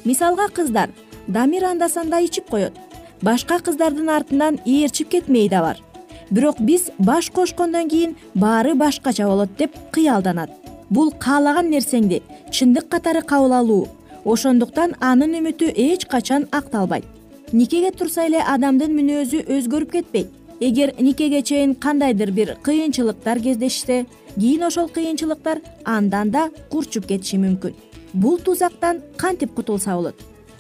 Мисалга 0.06 0.50
кыздар 0.50 0.90
дамир 1.28 1.66
анда 1.66 1.90
санда 1.90 2.20
ичип 2.22 2.50
коет. 2.50 2.74
Башка 3.22 3.60
кыздардын 3.60 4.10
артынан 4.10 4.60
ээрчип 4.66 5.10
кетмей 5.10 5.50
да 5.50 5.62
бар 5.62 5.87
бирок 6.32 6.60
биз 6.60 6.90
баш 7.00 7.30
кошкондон 7.30 7.90
кийин 7.90 8.16
баары 8.36 8.76
башкача 8.76 9.28
болот 9.28 9.50
деп 9.58 9.72
кыялданат. 9.92 10.50
Бул 10.90 11.12
каалаган 11.12 11.70
нерсеңди 11.72 12.22
чындык 12.52 12.88
катары 12.90 13.22
кабыл 13.22 13.54
алуу 13.54 13.88
ошондуктан 14.26 14.96
анын 15.00 15.40
үмүтү 15.40 15.72
эч 15.76 16.06
качан 16.06 16.48
акталбайт. 16.52 17.06
Никеге 17.52 17.92
турса 17.92 18.26
эле 18.28 18.42
адамдын 18.44 18.92
мүнөзү 18.92 19.46
өзгөрүп 19.48 19.92
кетпейт. 19.92 20.30
Эгер 20.60 20.94
никеге 21.00 21.42
чейин 21.42 21.76
кандайдыр 21.76 22.32
бир 22.32 22.58
кыйынчылыктар 22.64 23.40
кездешсе 23.40 24.06
кийин 24.36 24.64
ошол 24.64 24.90
кыйынчылыктар 24.90 25.62
андан 25.86 26.32
да 26.32 26.50
курчуп 26.70 27.06
кетиши 27.08 27.38
мүмкүн. 27.38 27.76
Бул 28.14 28.40
тузактан 28.40 29.02
кантип 29.18 29.54
кутулса 29.54 29.96
болот? 29.96 30.16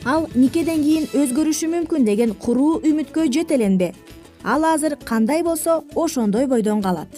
Ал 0.05 0.29
никеден 0.35 0.83
кийин 0.83 1.07
өзгөрүшү 1.13 1.67
мүмкүн 1.73 2.05
деген 2.05 2.35
куруу 2.35 2.79
үмүткө 2.85 3.25
жетеленбе 3.33 3.93
ал 4.53 4.63
азыр 4.73 4.93
кандай 5.09 5.41
болсо 5.47 5.73
ошондой 6.03 6.45
бойдон 6.51 6.79
калат 6.85 7.11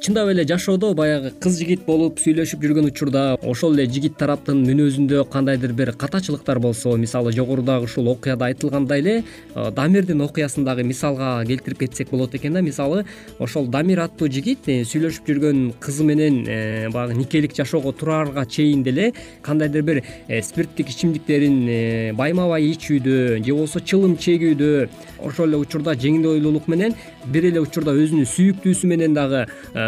чындап 0.00 0.28
эле 0.28 0.44
жашоодо 0.44 0.94
баягы 0.94 1.30
кыз 1.40 1.58
жигит 1.58 1.84
болуп 1.86 2.18
сүйлөшүп 2.18 2.62
жүргөн 2.64 2.88
учурда 2.90 3.22
ошол 3.42 3.74
эле 3.78 3.86
жигит 3.90 4.16
тараптын 4.18 4.60
мүнөзүндө 4.66 5.24
кандайдыр 5.30 5.72
бир 5.72 5.92
катачылыктар 5.92 6.58
болсо 6.58 6.96
мисалы 6.96 7.32
жогорудагы 7.32 7.84
ушул 7.84 8.08
окуяда 8.08 8.46
айтылгандай 8.46 9.00
эле 9.00 9.14
э, 9.54 9.70
дамирдин 9.70 10.20
окуясын 10.20 10.64
дагы 10.64 10.82
мисалга 10.84 11.44
келтирип 11.46 11.78
кетсек 11.78 12.10
болот 12.10 12.34
экен 12.34 12.52
да. 12.52 12.60
Мисалы 12.60 13.04
ошол 13.38 13.66
дамир 13.66 14.00
аттуу 14.00 14.28
жигит 14.28 14.66
э, 14.66 14.82
сүйлөшүп 14.82 15.30
жүргөн 15.30 15.72
кызы 15.80 16.04
менен 16.04 16.44
э, 16.46 16.88
баягы 16.90 17.14
никелик 17.14 17.54
жашоого 17.56 17.92
тураарга 17.92 18.46
чейин 18.46 18.82
деле 18.82 19.12
кандайдыр 19.42 19.82
бир 19.82 20.02
спирттик 20.42 20.90
ичимдиктерин 20.90 22.14
байма 22.16 22.48
бай 22.48 22.70
ичүүдө 22.72 23.44
же 23.44 23.52
болбосо 23.52 23.80
чылым 23.80 24.16
чегүүдө 24.18 24.88
ошол 25.24 25.48
эле 25.48 25.56
учурда 25.62 25.94
жеңил 25.94 26.34
ойлуулук 26.34 26.68
менен 26.68 26.94
бир 27.26 27.48
эле 27.48 27.62
учурда 27.62 27.94
өзүнүн 27.96 28.28
сүйүктүүсү 28.28 28.90
менен 28.90 29.14
дагы 29.16 29.46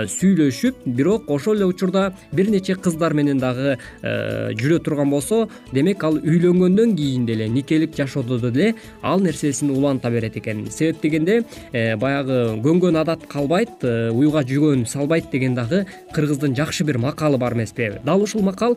сүйлөшүп 0.09 0.87
бирок 0.87 1.31
ошол 1.31 1.57
эле 1.57 1.67
учурда 1.67 2.13
бир 2.33 2.51
нече 2.51 2.75
кыздар 2.75 3.15
менен 3.15 3.39
дагы 3.39 3.77
э, 4.03 4.53
жүрө 4.59 4.79
турган 4.85 5.11
болсо 5.11 5.47
демек 5.73 6.05
ал 6.05 6.19
үйлөнгөндөн 6.19 6.97
кийин 6.97 7.27
деле 7.27 7.49
никелик 7.49 7.97
жашоодо 7.97 8.39
деле 8.51 8.75
ал 9.03 9.21
нерсесин 9.21 9.71
уланта 9.71 10.11
берет 10.11 10.37
экен. 10.37 10.67
Себеп 10.71 11.01
дегенде 11.03 11.45
э, 11.73 11.97
баягы 11.97 12.61
көнгөн 12.63 12.97
адат 13.03 13.27
калбайт 13.27 13.83
э, 13.83 14.11
уйга 14.11 14.43
жүгөн 14.43 14.87
салбайт 14.87 15.31
деген 15.31 15.55
дагы 15.55 15.87
кыргыздын 16.13 16.57
жакшы 16.57 16.85
бир 16.85 16.99
макалы 16.99 17.39
бар 17.39 17.55
эмеспи. 17.55 17.93
Дал 18.05 18.23
ушул 18.23 18.43
макал 18.43 18.77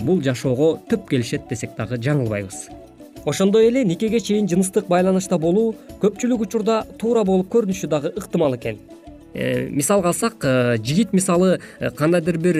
бул 0.00 0.22
жашоого 0.22 0.80
түп 0.90 1.08
келишет 1.10 1.48
десек 1.50 1.76
дагы 1.76 1.96
жаңылбайбыз. 1.96 2.68
Ошондой 3.26 3.66
эле 3.66 3.84
никеге 3.84 4.20
чейин 4.20 4.46
жыныстык 4.46 4.86
байланышта 4.86 5.36
болуу 5.38 5.74
көпчүлүк 6.02 6.44
учурда 6.46 6.84
туура 6.98 7.24
болуп 7.26 7.50
көрүнүшү 7.50 7.88
дагы 7.90 8.12
ыктымал 8.14 8.54
экен 8.54 8.78
мисалга 9.36 10.08
алсак 10.08 10.44
э, 10.44 10.76
жигит 10.82 11.12
мисалы 11.12 11.60
э, 11.78 11.90
кандайдыр 11.90 12.38
бир 12.38 12.56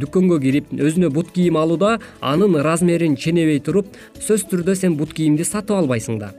дүкөнгө 0.00 0.40
кирип 0.42 0.72
өзүнө 0.72 1.10
бут 1.14 1.30
кийим 1.30 1.56
алууда 1.56 2.00
анын 2.20 2.58
размерин 2.66 3.14
ченебей 3.16 3.60
туруп 3.60 3.92
сөзсүз 4.18 4.48
түрдө 4.50 4.74
сен 4.74 4.96
бут 4.98 5.14
кийимди 5.14 5.44
сатып 5.46 5.76
албайсың 5.76 6.18
да. 6.18 6.32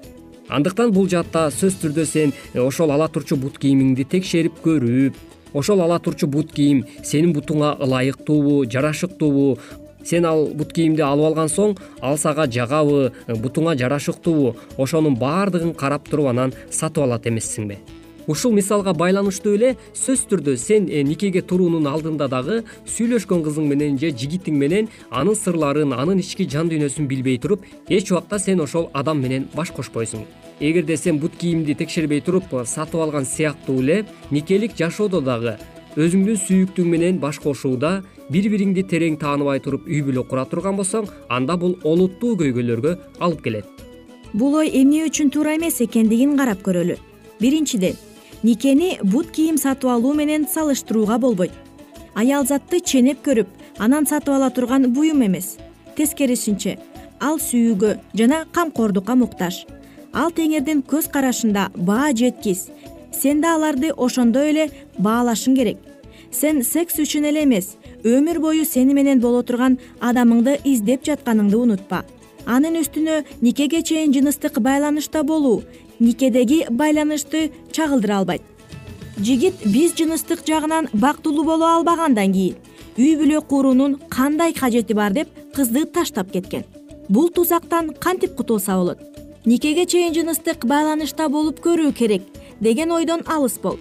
Андыктан 0.49 0.91
бул 0.91 1.07
жаатта 1.07 1.47
сөзсүз 1.55 1.79
түрдө 1.85 2.05
сен 2.05 2.33
ошол 2.55 2.91
ала 2.91 3.07
турчу 3.07 3.37
бут 3.39 3.59
кийимиңди 3.63 4.03
текшерип 4.11 4.59
көрүп 4.65 5.15
ошол 5.53 5.81
ала 5.81 5.99
турчу 5.99 6.27
бут 6.27 6.51
кийим 6.51 6.83
сенин 7.03 7.31
бутуңа 7.35 7.77
ылайыктуубу 7.79 8.65
жарашыктуубу 8.67 9.57
сен 10.03 10.25
ал 10.25 10.49
бут 10.55 10.73
кийимди 10.75 11.03
алып 11.03 11.31
алган 11.31 11.51
соң 11.51 11.77
ал 12.01 12.19
сага 12.19 12.47
жагабы 12.47 13.13
бутуңа 13.27 13.77
жарашыктуубу 13.79 14.55
ошонун 14.77 15.15
баардыгын 15.15 15.73
карап 15.75 16.09
туруп 16.11 16.33
анан 16.33 16.55
сатып 16.71 17.07
алат 17.07 17.27
эмессиңби 17.27 17.79
ушул 18.27 18.51
мисалга 18.51 18.93
байланыштуу 18.93 19.55
эле 19.55 19.75
сөзсүз 19.95 20.27
түрдө 20.31 20.55
сен 20.59 20.89
э, 20.91 21.01
никеге 21.03 21.41
туруунун 21.41 21.87
алдында 21.87 22.27
дагы 22.27 22.59
сүйлөшкөн 22.85 23.43
кызың 23.45 23.69
менен 23.71 23.97
же 24.01 24.11
жигитиң 24.11 24.57
менен 24.59 24.89
анын 25.09 25.35
сырларын 25.39 25.95
анын 25.95 26.19
ички 26.19 26.47
жан 26.51 26.67
дүйнөсүн 26.71 27.07
билбей 27.07 27.39
туруп 27.39 27.63
эч 27.87 28.11
убакта 28.11 28.39
сен 28.39 28.59
ошол 28.59 28.89
адам 28.93 29.23
менен 29.23 29.47
баш 29.55 29.71
кошпойсуң. 29.71 30.27
Эгерде 30.59 30.97
сен 30.97 31.19
бут 31.19 31.37
кийимди 31.39 31.73
текшербей 31.73 32.21
туруп 32.21 32.51
э, 32.51 32.65
сатып 32.65 32.99
алган 32.99 33.25
сыяктуу 33.25 33.79
эле 33.81 34.05
никелик 34.31 34.75
жашоодо 34.75 35.21
дагы 35.21 35.55
өзүңдүн 35.95 36.37
сүйүктүүң 36.43 36.91
менен 36.91 37.19
баш 37.23 37.39
кошууда 37.39 38.01
бири 38.29 38.51
бириңди 38.51 38.83
терең 38.91 39.15
тааныбай 39.21 39.63
туруп 39.63 39.87
үй 39.87 40.03
бүлө 40.03 40.27
кура 40.27 40.43
турган 40.45 40.75
болсоң 40.77 41.07
анда 41.29 41.55
бул 41.57 41.77
олуттуу 41.83 42.35
көйгөйлөргө 42.41 42.97
алып 43.19 43.41
келет. 43.47 43.65
Бул 44.33 44.59
ой 44.59 44.69
эмне 44.69 45.05
үчүн 45.07 45.31
туура 45.31 45.55
эмес 45.55 45.79
экендигин 45.81 46.35
карап 46.37 46.61
көрөлү. 46.61 46.99
Биринчиден 47.39 47.95
никени 48.43 48.97
бут 49.03 49.31
кийим 49.31 49.57
сатып 49.57 49.89
алуу 49.89 50.13
менен 50.13 50.47
салыштырууга 50.47 51.17
болбойт. 51.17 51.51
Аял 52.15 52.45
затты 52.45 52.79
ченеп 52.79 53.23
көрүп 53.25 53.47
анан 53.77 54.05
сатып 54.05 54.35
ала 54.35 54.49
турган 54.49 54.91
буюм 54.93 55.23
эмес. 55.25 55.57
Тескерисинче 55.95 56.77
ал 57.19 57.39
сүйүүгө 57.39 57.97
жана 58.13 58.45
камкордукка 58.51 59.15
муктаж. 59.15 59.65
Ал 60.13 60.31
теңирдин 60.31 60.83
көз 60.85 61.09
карашында 61.11 61.69
баа 61.75 62.13
жеткис. 62.13 62.69
Сен 63.11 63.41
да 63.41 63.55
аларды 63.55 63.91
ошондой 63.97 64.51
эле 64.51 64.69
баалашың 64.97 65.55
керек. 65.55 65.77
Сен 66.31 66.63
секс 66.63 66.99
үчүн 66.99 67.25
эле 67.29 67.43
эмес 67.43 67.75
өмүр 68.03 68.39
бою 68.39 68.65
сени 68.65 68.93
менен 68.93 69.19
боло 69.19 69.41
турган 69.43 69.79
адамыңды 69.99 70.59
издеп 70.63 71.05
жатканыңды 71.05 71.57
унутпа. 71.57 72.03
Анын 72.45 72.77
үстүнө 72.79 73.23
никеге 73.41 73.81
чейин 73.83 74.13
жыныстык 74.13 74.59
байланышта 74.63 75.23
болуу 75.23 75.63
никедеги 75.99 76.65
байланышты 76.69 77.51
чагылдыра 77.71 78.19
албайт. 78.19 78.41
Жигит 79.17 79.55
биз 79.65 79.95
жыныстык 79.95 80.45
жагынан 80.47 80.89
бактылуу 80.93 81.43
боло 81.43 81.75
албагандан 81.75 82.33
кийин 82.33 82.55
үй 82.97 83.15
бүлө 83.17 83.41
куруунун 83.45 83.97
кандай 84.09 84.53
кажети 84.53 84.93
бар 84.93 85.13
деп 85.13 85.29
кызды 85.55 85.85
таштап 85.85 86.31
кеткен. 86.31 86.63
Бул 87.09 87.29
тузактан 87.29 87.93
кантип 87.93 88.35
кутулса 88.35 88.75
болот? 88.75 88.99
Никеге 89.45 89.85
чейин 89.85 90.13
жыныстык 90.13 90.65
байланышта 90.65 91.29
болуп 91.29 91.59
көрүү 91.59 91.93
керек 91.93 92.23
деген 92.59 92.91
ойдон 92.91 93.21
алыс 93.25 93.59
бол. 93.63 93.77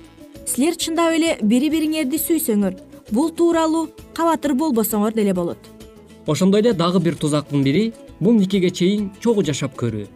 Силер 0.46 0.76
чындап 0.76 1.12
эле 1.16 1.38
бири 1.42 1.70
бириңерди 1.72 2.20
сүйсөңөр 2.20 2.76
бул 3.10 3.30
тууралуу 3.30 3.88
кабатыр 4.14 4.54
болбосоңор 4.54 5.14
деле 5.14 5.34
болот. 5.34 5.58
Ошондой 6.26 6.60
эле 6.60 6.72
дагы 6.72 7.00
бир 7.00 7.16
тузактын 7.16 7.64
бири 7.64 7.92
бул 8.20 8.32
никеге 8.32 8.70
чейин 8.70 9.10
чогуу 9.20 9.44
жашап 9.44 9.74
көрүү 9.76 10.06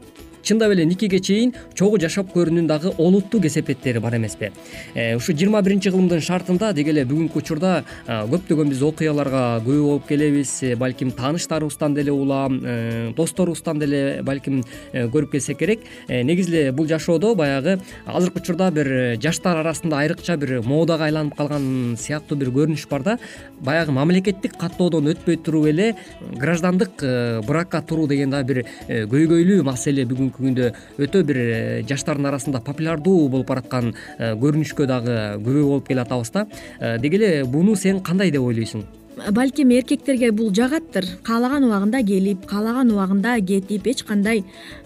чындап 0.51 0.73
эле 0.75 0.85
никеге 0.85 1.21
чейин 1.23 1.53
чогуу 1.79 1.99
жашап 2.03 2.33
көрүүнүн 2.35 2.67
дагы 2.67 2.91
олуттуу 2.99 3.41
кесепеттери 3.41 4.01
бар 4.03 4.17
эмеспи. 4.17 4.51
Э, 4.95 5.15
ушу 5.15 5.33
жыйырма 5.33 5.63
биринчи 5.63 5.93
кылымдын 5.93 6.23
шартында 6.27 6.73
деги 6.75 6.91
эле 6.91 7.05
бүгүнкү 7.07 7.39
учурда 7.39 7.85
көптөгөн 8.07 8.73
биз 8.73 8.83
окуяларга 8.83 9.61
күбө 9.63 9.85
болуп 9.85 10.09
келебиз. 10.09 10.57
Э, 10.63 10.75
балким 10.77 11.13
тааныштарыбыздан 11.15 11.95
деле 11.95 12.11
улам 12.11 12.59
э, 12.65 13.13
досторубуздан 13.15 13.79
деле 13.79 14.23
балким 14.27 14.65
көрүп 14.93 15.37
келсек 15.37 15.59
керек. 15.59 15.87
Негизи 16.09 16.51
эле 16.51 16.73
бул 16.73 16.89
жашоодо 16.89 17.35
баягы 17.37 17.79
азыркы 18.07 18.43
учурда 18.43 18.73
бир 18.75 19.17
жаштар 19.23 19.63
арасында 19.63 20.03
айрыкча 20.03 20.37
бир 20.37 20.63
модага 20.67 21.07
айланып 21.07 21.37
калган 21.37 21.97
сыяктуу 21.97 22.39
бир 22.39 22.51
көрүнүш 22.51 22.89
бар 22.91 23.07
да. 23.07 23.19
Баягы 23.61 23.93
мамлекеттик 23.93 24.59
каттоодон 24.59 25.13
өтпөй 25.15 25.39
туруп 25.45 25.71
эле 25.71 25.95
граждандык 26.35 27.05
бракка 27.47 27.83
туруу 27.83 28.09
деген 28.09 28.31
дагы 28.31 28.65
бир 28.65 28.65
көйгөйлүү 28.89 29.63
маселе 29.63 30.05
күндө 30.43 30.71
өтө 31.01 31.25
бир 31.29 31.41
э, 31.41 31.83
жаштардын 31.89 32.31
арасында 32.31 32.63
популярдуу 32.67 33.29
болуп 33.33 33.51
бараткан 33.51 33.93
э, 33.93 34.33
көрүнүшкө 34.41 34.89
дагы 34.91 35.19
күбө 35.45 35.67
болуп 35.73 35.91
келатабыз 35.91 36.33
да. 36.35 36.47
Э, 36.81 36.99
деги 36.99 37.21
эле 37.21 37.45
буну 37.45 37.77
сен 37.77 38.01
кандай 38.01 38.33
деп 38.35 38.47
ойлойсуң? 38.47 38.87
Балким 39.35 39.73
эркектерге 39.75 40.31
бул 40.33 40.53
жагаттыр. 40.55 41.05
Каалаган 41.27 41.67
убагында 41.67 42.01
келип 42.07 42.47
каалаган 42.49 42.93
убагында 42.95 43.35
кетип 43.45 43.89
эч 43.91 44.05
кандай 44.09 44.45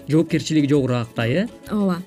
жоопкерчилиги 0.09 0.69
жогураактай 0.69 1.31
э? 1.33 1.47
Ооба. 1.71 2.03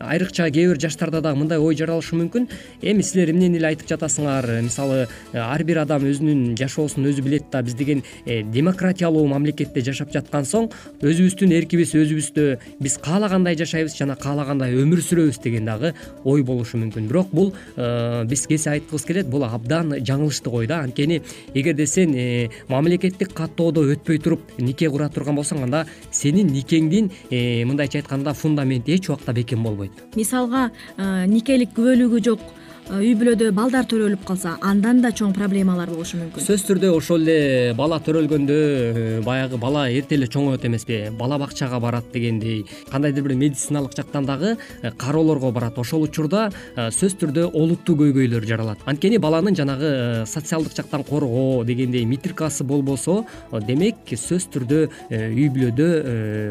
Айрыкча 0.00 0.50
кээ 0.50 0.68
бир 0.68 0.80
жаштарда 0.80 1.20
дагы 1.20 1.38
мындай 1.38 1.58
ой 1.58 1.76
жаралышы 1.76 2.16
мүмкүн. 2.16 2.48
Эми 2.82 3.02
силер 3.02 3.30
эмнени 3.32 3.58
эле 3.58 3.70
айтып 3.72 3.88
жатасыңар? 3.88 4.60
Мисалы 4.64 5.06
ар 5.32 5.64
бир 5.64 5.80
адам 5.84 6.04
өзүнүн 6.04 6.54
жашоосун 6.60 7.06
өзү 7.08 7.24
билет 7.24 7.48
да 7.52 7.62
биз 7.62 7.74
деген 7.74 8.02
э, 8.26 8.42
демократиялуу 8.42 9.26
мамлекетте 9.28 9.80
жашап 9.80 10.12
жаткан 10.12 10.44
соң 10.44 10.68
өзүбүздүн 11.00 11.54
эркибиз 11.56 11.94
өзүбүздө 11.96 12.46
биз 12.80 12.98
каалагандай 13.04 13.56
жашайбыз 13.56 13.96
жана 13.96 14.16
каалагандай 14.20 14.76
өмүр 14.76 15.00
сүрөбүз 15.00 15.40
деген 15.44 15.64
дагы 15.64 15.94
ой 16.24 16.42
болушу 16.42 16.78
мүмкүн. 16.78 17.08
Бирок 17.08 17.32
бул 17.32 17.54
э, 17.76 18.24
биз 18.28 18.46
кесе 18.46 18.74
айткыбыз 18.76 19.08
келет 19.08 19.32
бул 19.32 19.44
абдан 19.48 19.96
жаңылыштык 20.00 20.52
ой 20.52 20.68
да. 20.68 20.82
Анткени 20.84 21.22
эгерде 21.54 21.86
сен 21.86 22.14
э, 22.14 22.50
мамлекеттик 22.68 23.32
каттоодо 23.32 23.86
өтпөй 23.94 24.20
туруп 24.20 24.58
нике 24.58 24.90
кура 24.90 25.08
турган 25.08 25.40
болсоң 25.40 25.64
анда 25.64 25.86
сенин 26.12 26.52
никеңдин 26.52 27.12
Э, 27.13 27.13
мындайча 27.30 27.98
айтканда 27.98 28.34
фундаменти 28.34 28.94
эч 28.94 29.08
убакта 29.08 29.32
бекем 29.32 29.62
болбойт. 29.62 29.92
Мисалга 30.14 30.70
э, 30.96 31.26
никелик 31.26 31.74
күбөлүгү 31.76 32.24
жок. 32.24 32.40
Э, 32.40 32.63
үй 32.92 33.14
бүлөдө 33.16 33.48
балдар 33.56 33.86
төрөлүп 33.88 34.26
калса 34.28 34.58
андан 34.60 34.98
да 35.00 35.08
чоң 35.16 35.32
проблемалар 35.32 35.88
болушу 35.88 36.18
мүмкүн. 36.20 36.44
Сөзсүз 36.44 36.66
түрдө 36.68 36.90
ошол 36.92 37.22
эле 37.24 37.72
бала 37.76 37.96
төрөлгөндө 38.04 38.56
э, 38.56 39.20
баягы 39.24 39.56
бала 39.60 39.86
эрте 39.88 40.18
эле 40.18 40.28
чоңоет 40.28 40.66
эмеспи. 40.68 40.98
Бала 41.16 41.38
бакчага 41.40 41.80
барат 41.80 42.10
дегендей 42.12 42.66
кандайдыр 42.90 43.24
бир 43.24 43.36
медициналык 43.40 43.96
жактан 43.96 44.28
дагы 44.28 44.58
э, 44.82 44.90
кароолорго 44.98 45.50
барат. 45.50 45.78
Ошол 45.80 46.04
учурда 46.04 46.50
сөзсүз 46.76 47.16
түрдө 47.22 47.46
олуттуу 47.54 47.96
көйгөйлөр 48.02 48.44
жаралат. 48.44 48.84
Анткени 48.84 49.16
баланын 49.16 49.56
жанагы 49.56 50.26
социалдык 50.28 50.76
жактан 50.76 51.06
коргоо 51.08 51.64
дегендей 51.64 52.04
митркасы 52.04 52.68
болбосо 52.68 53.22
демек 53.64 54.12
сөзсүз 54.12 54.50
түрдө 54.58 54.82
үй 55.08 55.48
бүлөдө 55.56 55.88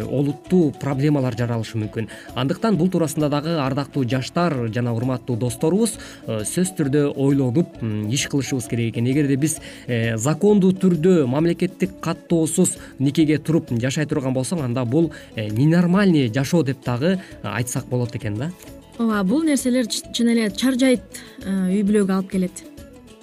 олуттуу 0.10 0.74
проблемалар 0.82 1.38
жаралышы 1.38 1.78
мүмкүн. 1.78 2.10
Андыктан 2.34 2.82
бул 2.82 2.90
туурасында 2.90 3.30
дагы 3.30 3.60
ардактуу 3.62 4.08
жаштар 4.10 4.58
жана 4.74 4.98
урматтуу 4.98 5.38
досторубуз 5.38 6.00
Э, 6.23 6.23
сөзсүз 6.28 6.74
түрдө 6.78 7.04
ойлонуп 7.20 7.80
иш 8.12 8.28
кылышыбыз 8.32 8.68
керек 8.72 8.94
экен. 8.94 9.08
Эгерде 9.12 9.38
биз 9.38 9.60
э, 9.88 10.18
закондуу 10.18 10.72
түрдө 10.72 11.26
мамлекеттик 11.28 12.00
каттоосуз 12.04 12.78
никеге 13.00 13.38
туруп 13.38 13.72
жашай 13.82 14.06
турган 14.06 14.34
болсоң 14.34 14.64
анда 14.64 14.86
бул 14.86 15.12
э, 15.36 15.50
ненормальный 15.50 16.32
жашоо 16.34 16.64
деп 16.64 16.84
дагы 16.86 17.20
айтсак 17.44 17.88
болот 17.88 18.16
экен 18.16 18.38
да. 18.38 18.52
Ооба 18.98 19.24
бул 19.24 19.44
нерселер 19.44 19.88
чын 19.88 20.30
эле 20.36 20.52
чаржайыт 20.52 21.24
үй 21.46 21.82
бүлөгө 21.84 22.20
алып 22.20 22.32
келет 22.32 22.64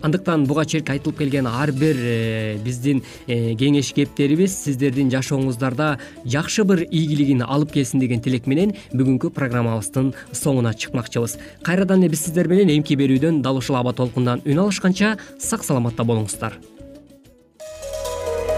андыктан 0.03 0.47
буга 0.49 0.65
чейинки 0.65 0.93
айтылып 0.95 1.19
келген 1.19 1.47
ар 1.47 1.73
бир 1.73 1.97
э, 1.97 2.59
биздин 2.65 3.03
э, 3.27 3.55
кеңеш 3.59 3.93
кептерибиз 3.97 4.55
сиздердин 4.65 5.11
жашооңуздарда 5.13 5.93
жакшы 6.25 6.65
бир 6.65 6.85
ийгилигин 6.89 7.45
алып 7.47 7.73
келсин 7.77 8.01
деген 8.01 8.21
тилек 8.25 8.47
менен 8.51 8.75
бүгүнкү 8.93 9.33
программабыздын 9.37 10.13
соңуна 10.33 10.75
чыкмакчыбыз. 10.75 11.39
Кайрадан 11.63 12.05
эле 12.05 12.15
биз 12.15 12.27
сиздер 12.27 12.49
менен 12.49 12.73
эмки 12.79 12.97
берүүдөн 12.97 13.43
дал 13.43 13.61
ушул 13.61 13.77
аба 13.77 13.93
толкундан 13.93 14.45
үн 14.45 14.67
алышканча 14.67 15.17
сак 15.39 15.65
саламатта 15.65 16.05
болуңуздар. 16.05 16.59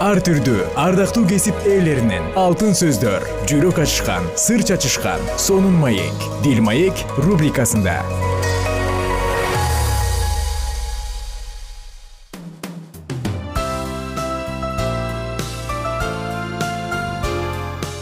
Ар 0.03 0.19
түрдүү 0.19 0.65
ардактуу 0.79 1.23
кесип 1.29 1.55
ээлеринен 1.69 2.33
алтын 2.39 2.75
сөздөр 2.75 3.23
жүрөк 3.47 3.79
ачышкан 3.85 4.27
сыр 4.35 4.65
чачышкан 4.67 5.23
сонун 5.39 5.79
маек 5.79 6.29
дил 6.43 6.59
маек 6.65 7.07
рубрикасында 7.23 8.01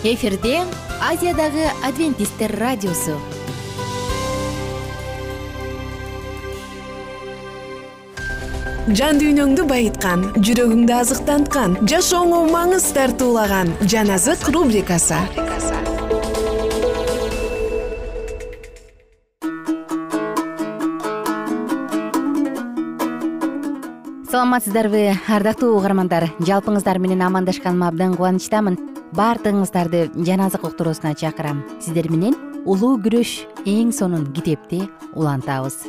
эфирде 0.04 0.64
азиядагы 1.00 1.68
адвентисттер 1.86 2.56
радиосу. 2.58 3.14
Жан 8.98 9.22
дүйнөңдү 9.22 9.68
байыткан 9.70 10.26
жүрөгүңдү 10.42 10.96
азыктанткан 10.98 11.78
жашооңо 11.86 12.42
маңыз 12.50 12.90
тартуулаган 12.98 13.70
жан 13.86 14.10
азык 14.18 14.50
рубрикасы. 14.50 15.22
Саламатсыздарбы 24.32 25.12
ардактуу 25.30 25.76
угармандар. 25.78 26.32
Жалпыңыздар 26.40 26.98
менен 26.98 27.22
амандашканыма 27.22 27.92
абдан 27.92 28.16
кубанычтамын 28.16 28.90
баардыгыңыздарды 29.12 30.24
жан 30.24 30.39
азык 30.45 30.63
уктуруусуна 30.63 31.13
чакырам. 31.19 31.65
Сиздер 31.84 32.08
менен 32.12 32.36
улуу 32.63 32.95
күрөш 33.04 33.41
эң 33.67 33.91
сонун 33.91 34.30
китепти 34.32 34.86
улантабыз. 35.15 35.84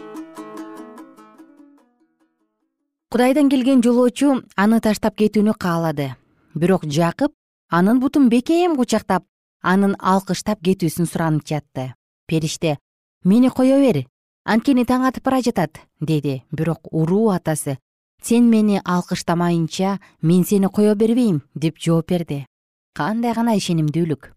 Кудайдан 3.12 3.50
келген 3.52 3.82
жолоочу 3.85 4.40
аны 4.56 4.80
таштап 4.82 5.14
кетүүнү 5.20 5.54
каалады. 5.54 6.16
Бирок 6.54 6.85
жакып 6.85 7.32
анын 7.70 8.00
бутун 8.02 8.28
бекем 8.28 8.74
кучактап 8.76 9.24
анын 9.62 9.94
алкыштап 10.00 10.58
кетүүсүн 10.66 11.06
суранып 11.06 11.46
жатты. 11.46 11.92
Периште 12.26 12.78
мени 13.24 13.54
кое 13.54 13.78
бер 13.78 14.04
анткени 14.44 14.82
таң 14.85 15.06
атып 15.06 15.24
бара 15.30 15.42
жатат 15.42 15.78
деди. 16.00 16.42
Бирок 16.50 16.90
уруу 16.90 17.30
атасы 17.30 17.78
сен 18.22 18.50
мени 18.50 18.80
алкыштамайынча 18.85 20.00
мен 20.22 20.44
сени 20.44 20.66
кое 20.66 20.94
бербейм 20.94 21.42
деп 21.54 21.78
жооп 21.78 22.08
берди 22.08 22.46
кандай 22.92 23.33
гана 23.35 23.57
ишенимдүүлүк. 23.57 24.33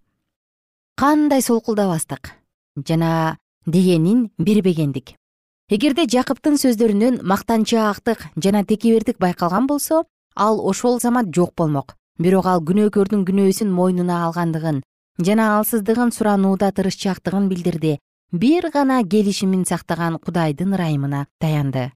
Кандай 0.95 1.41
солкулдабастык 1.41 2.31
жана 2.87 3.37
дегенин 3.65 4.29
бербегендик. 4.37 5.15
Эгерде 5.67 6.05
жакыптын 6.07 6.55
сөздөрүнөн 6.61 7.19
мактанчаактык 7.23 8.23
жана 8.37 8.63
текебердик 8.63 9.19
байкалган 9.19 9.67
болсо 9.67 10.05
ал 10.35 10.61
ошол 10.61 10.99
замат 10.99 11.33
жок 11.35 11.53
болмок. 11.57 11.95
Бирок 12.17 12.45
ал 12.45 12.61
күнөөкөрдүн 12.63 13.25
күнөөсүн 13.27 13.71
мойнуна 13.75 14.23
алгандыгын 14.27 14.83
жана 15.19 15.57
алсыздыгын 15.57 16.13
суранууда 16.15 16.71
тырышчаактыгын 16.71 17.49
билдирди. 17.49 17.99
Бир 18.31 18.69
гана 18.71 19.03
келишимин 19.03 19.65
сактаган 19.65 20.19
кудайдын 20.19 20.73
ырайымына 20.75 21.27
таянды. 21.39 21.91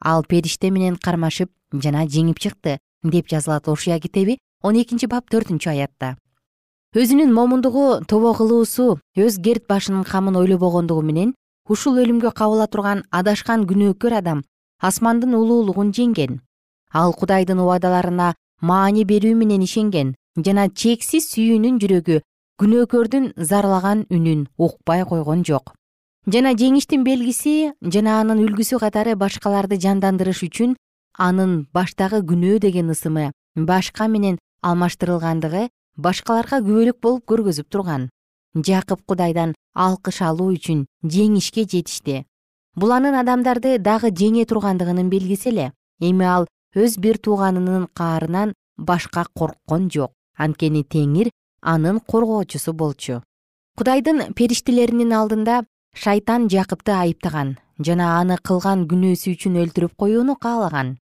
Ал 0.00 0.22
периште 0.22 0.70
менен 0.70 0.96
кармашып 0.96 1.50
жана 1.72 2.06
жеңип 2.06 2.38
чыкты 2.38 2.78
деп 3.02 3.26
жазылат 3.28 3.68
ошуя 3.68 3.98
китеби 4.00 4.38
он 4.62 4.76
экинчи 4.80 5.06
бап 5.06 5.30
төртүнчү 5.30 5.70
аятта. 5.70 6.16
Өзүнүн 6.96 7.32
момундугу 7.32 8.04
тобо 8.08 8.32
кылуусу 8.34 8.98
өз 9.16 9.38
керт 9.42 9.66
башынын 9.68 10.04
камын 10.04 10.36
ойлобогондугу 10.40 11.02
менен 11.02 11.34
ушул 11.68 11.98
өлүмгө 12.02 12.32
кабыла 12.32 12.66
турган 12.66 13.04
адашкан 13.10 13.66
күнөөкөр 13.68 14.18
адам 14.18 14.42
асмандын 14.80 15.34
улуулугун 15.34 15.92
жеңген. 15.92 16.40
Ал 16.92 17.12
кудайдын 17.12 17.60
убадаларына 17.60 18.34
маани 18.60 19.04
берүү 19.04 19.34
менен 19.36 19.62
ишенген 19.62 20.14
жана 20.46 20.68
чексиз 20.70 21.28
сүйүүнүн 21.34 21.78
жүрөгү 21.82 22.20
күнөөкөрдүн 22.58 23.32
зарлаган 23.36 24.06
үнүн 24.10 24.46
укпай 24.56 25.04
койгон 25.04 25.44
жок. 25.44 25.74
Жана 26.26 26.54
жеңиштин 26.58 27.04
белгиси 27.04 27.72
жана 27.82 28.18
анын 28.22 28.42
үлгүсү 28.42 28.80
катары 28.80 29.14
башкаларды 29.16 29.78
жандандырыш 29.84 30.42
үчүн 30.48 30.74
анын 31.18 31.66
баштагы 31.72 32.24
күнөө 32.24 32.58
деген 32.64 32.90
ысымы 32.94 33.30
башка 33.56 34.08
менен 34.08 34.38
алмаштырылгандыгы 34.62 35.68
башкаларга 35.96 36.60
күбөлүк 36.62 36.98
болуп 37.02 37.24
көргөзүп 37.30 37.68
турган. 37.70 38.08
Жакып 38.54 39.02
кудайдан 39.06 39.54
алкыш 39.74 40.20
алуу 40.22 40.52
үчүн 40.54 40.86
жеңишке 41.04 41.64
жетишти. 41.64 42.24
Бул 42.74 42.92
анын 42.94 43.18
адамдарды 43.18 43.78
дагы 43.78 44.10
жеңе 44.10 44.46
тургандыгынын 44.46 45.10
белгиси 45.10 45.50
эле 45.50 45.72
эми 46.00 46.24
ал 46.24 46.46
өз 46.74 46.98
бир 46.98 47.18
тууганынын 47.18 47.88
каарынан 47.94 48.54
башка 48.76 49.26
корккон 49.34 49.88
жок. 49.90 50.12
Анткени 50.38 50.84
теңир 50.84 51.30
анын 51.62 51.98
коргоочусу 52.00 52.72
болчу. 52.72 53.22
Кудайдын 53.76 54.34
периштелеринин 54.34 55.12
алдында 55.12 55.64
шайтан 55.94 56.46
жакыпты 56.48 56.94
айыптаган 56.94 57.56
жана 57.78 58.18
аны 58.20 58.38
кылган 58.42 58.86
күнөөсү 58.90 59.34
үчүн 59.34 59.58
өлтүрүп 59.64 59.96
коюуну 59.98 60.36
каалаган. 60.36 60.96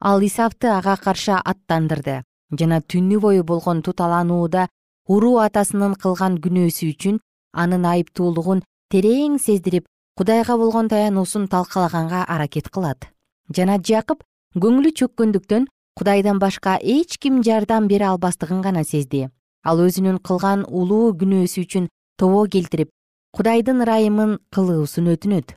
Ал 0.00 0.20
исавты 0.20 0.68
ага 0.68 0.96
каршы 0.96 1.32
аттандырды 1.32 2.22
жана 2.58 2.80
түнү 2.80 3.20
бою 3.20 3.44
болгон 3.44 3.82
туталанууда 3.82 4.68
уруу 5.08 5.38
атасынын 5.44 5.94
кылган 6.02 6.38
күнөөсү 6.44 6.90
үчүн 6.92 7.20
анын 7.52 7.86
айыптуулугун 7.92 8.62
терең 8.92 9.38
сездирип 9.40 9.86
кудайга 10.16 10.56
болгон 10.56 10.88
таянуусун 10.88 11.48
талкалаганга 11.48 12.24
аракет 12.28 12.68
кылат. 12.68 13.08
Жана 13.48 13.78
жакып 13.78 14.22
көңүлү 14.56 14.92
чөккөндүктөн 14.98 15.66
кудайдан 15.98 16.38
башка 16.38 16.78
эч 16.80 17.18
ким 17.18 17.42
жардам 17.42 17.88
бере 17.88 18.06
албастыгын 18.12 18.62
гана 18.62 18.84
сезди. 18.84 19.28
Ал 19.64 19.80
өзүнүн 19.80 20.20
кылган 20.20 20.64
улуу 20.68 21.12
күнөөсү 21.16 21.64
үчүн 21.64 21.88
тобо 22.18 22.46
келтирип 22.46 22.90
кудайдын 23.32 23.82
ырайымын 23.84 24.38
кылуусун 24.52 25.08
өтүнөт. 25.14 25.56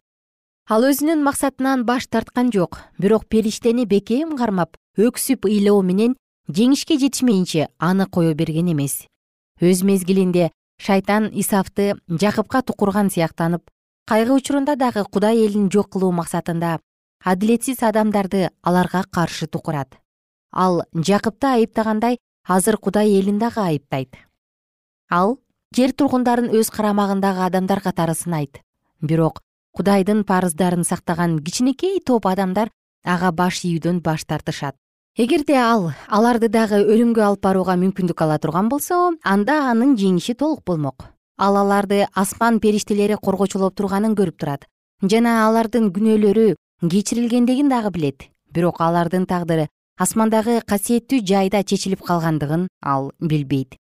Ал 0.70 0.88
өзүнүн 0.90 1.24
максатынан 1.24 1.84
баш 1.86 2.08
тарткан 2.08 2.52
жок 2.52 2.80
бирок 2.98 3.28
периштени 3.30 3.86
бекем 3.86 4.36
кармап 4.38 4.78
өксүп 4.98 5.46
ыйлоо 5.46 5.82
менен 5.84 6.16
жеңишке 6.48 7.00
жетишмейинче 7.00 7.70
аны 7.80 8.06
кое 8.06 8.34
берген 8.34 8.72
эмес. 8.72 9.08
Өз 9.62 9.82
мезгилинде 9.84 10.52
шайтан 10.78 11.32
исавты 11.34 11.96
жакыпка 12.08 12.62
тукурган 12.62 13.10
сыяктанып 13.10 13.64
кайгы 14.06 14.34
учурунда 14.34 14.76
дагы 14.76 15.06
кудай 15.06 15.46
элин 15.46 15.72
жок 15.72 15.90
кылуу 15.94 16.12
максатында 16.12 16.80
адилетсиз 17.24 17.82
адамдарды 17.82 18.50
аларга 18.62 19.04
каршы 19.10 19.48
тукурат. 19.48 19.98
Ал 20.52 20.84
жакыпты 20.94 21.48
айыптагандай 21.48 22.20
азыр 22.48 22.78
кудай 22.78 23.10
элин 23.20 23.40
дагы 23.40 23.62
айыптайт. 23.62 24.16
Ал 25.10 25.40
жер 25.74 25.94
тургундарын 25.94 26.54
өз 26.54 26.70
карамагындагы 26.70 27.42
адамдар 27.48 27.82
катары 27.82 28.14
сынайт. 28.14 28.62
Бирок 29.02 29.42
кудайдын 29.74 30.24
парыздарын 30.24 30.84
сактаган 30.84 31.40
кичинекей 31.40 32.00
топ 32.00 32.28
адамдар 32.28 32.70
ага 33.04 33.32
баш 33.32 33.66
ийүүдөн 33.66 34.02
баш 34.02 34.26
тартышат 34.26 34.76
эгерде 35.16 35.56
ал 35.56 35.94
аларды 36.12 36.50
дагы 36.52 36.82
өлүмгө 36.84 37.22
алып 37.24 37.42
барууга 37.46 37.78
мүмкүндүк 37.80 38.22
ала 38.26 38.36
турган 38.38 38.68
болсо 38.68 39.14
анда 39.24 39.62
анын 39.72 39.94
жеңиши 39.96 40.34
толук 40.36 40.66
болмок. 40.68 41.06
Ал 41.38 41.56
аларды 41.56 42.02
асман 42.14 42.60
периштелери 42.60 43.16
коргочулоп 43.16 43.76
турганын 43.76 44.16
көрүп 44.16 44.36
турат. 44.36 44.66
Жана 45.02 45.46
алардын 45.48 45.88
күнөөлөрү 45.96 46.56
кечирилгендигин 46.82 47.70
дагы 47.72 47.92
билет. 47.96 48.28
Бирок 48.52 48.82
алардын 48.82 49.26
тагдыры 49.26 49.70
асмандагы 49.98 50.60
касиеттүү 50.68 51.22
жайда 51.24 51.64
чечилип 51.64 52.04
калгандыгын 52.04 52.68
ал 52.84 53.14
билбейт. 53.22 53.78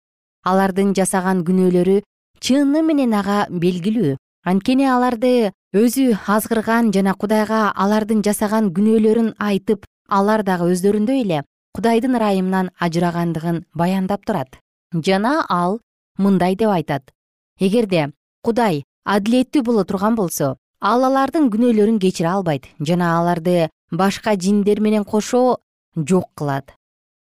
Алардын 0.42 0.96
жасаган 0.98 1.44
күнөөлөрү 1.46 2.00
чыны 2.40 2.82
менен 2.82 3.14
ага 3.14 3.46
белгилүү. 3.50 4.16
Анткени 4.42 4.90
аларды 4.90 5.52
өзү 5.76 6.16
азгырган 6.26 6.90
жана 6.90 7.14
кудайга 7.14 7.70
алардын 7.70 8.24
жасаган 8.26 8.72
күнөөлөрүн 8.74 9.34
айтып 9.38 9.86
алар 10.10 10.42
дагы 10.44 10.72
өздөрүндөй 10.74 11.22
эле 11.24 11.44
кудайдын 11.76 12.16
ырайымынан 12.18 12.70
ажырагандыгын 12.84 13.64
баяндап 13.74 14.26
турат 14.26 14.58
жана 14.92 15.46
ал 15.48 15.80
мындай 16.18 16.56
деп 16.56 16.68
айтат. 16.68 17.12
Эгерде 17.60 18.10
кудай 18.42 18.84
адилеттүү 19.04 19.62
боло 19.62 19.84
турган 19.84 20.16
болсо 20.18 20.56
ал 20.80 21.04
алардын 21.04 21.50
күнөөлөрүн 21.52 22.00
кечире 22.02 22.28
албайт 22.28 22.66
жана 22.80 23.18
аларды 23.18 23.68
башка 23.90 24.34
жиндер 24.36 24.80
менен 24.80 25.04
кошо 25.04 25.58
жок 25.96 26.30
кылат. 26.34 26.74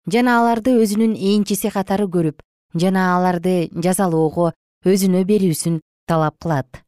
Жана 0.07 0.39
аларды 0.39 0.75
өзүнүн 0.81 1.15
ээнчиси 1.15 1.69
катары 1.73 2.07
көрүп 2.07 2.41
жана 2.75 3.15
аларды 3.17 3.69
жазалоого 3.75 4.53
өзүнө 4.85 5.25
берүүсүн 5.25 5.81
талап 6.07 6.39
кылат. 6.39 6.83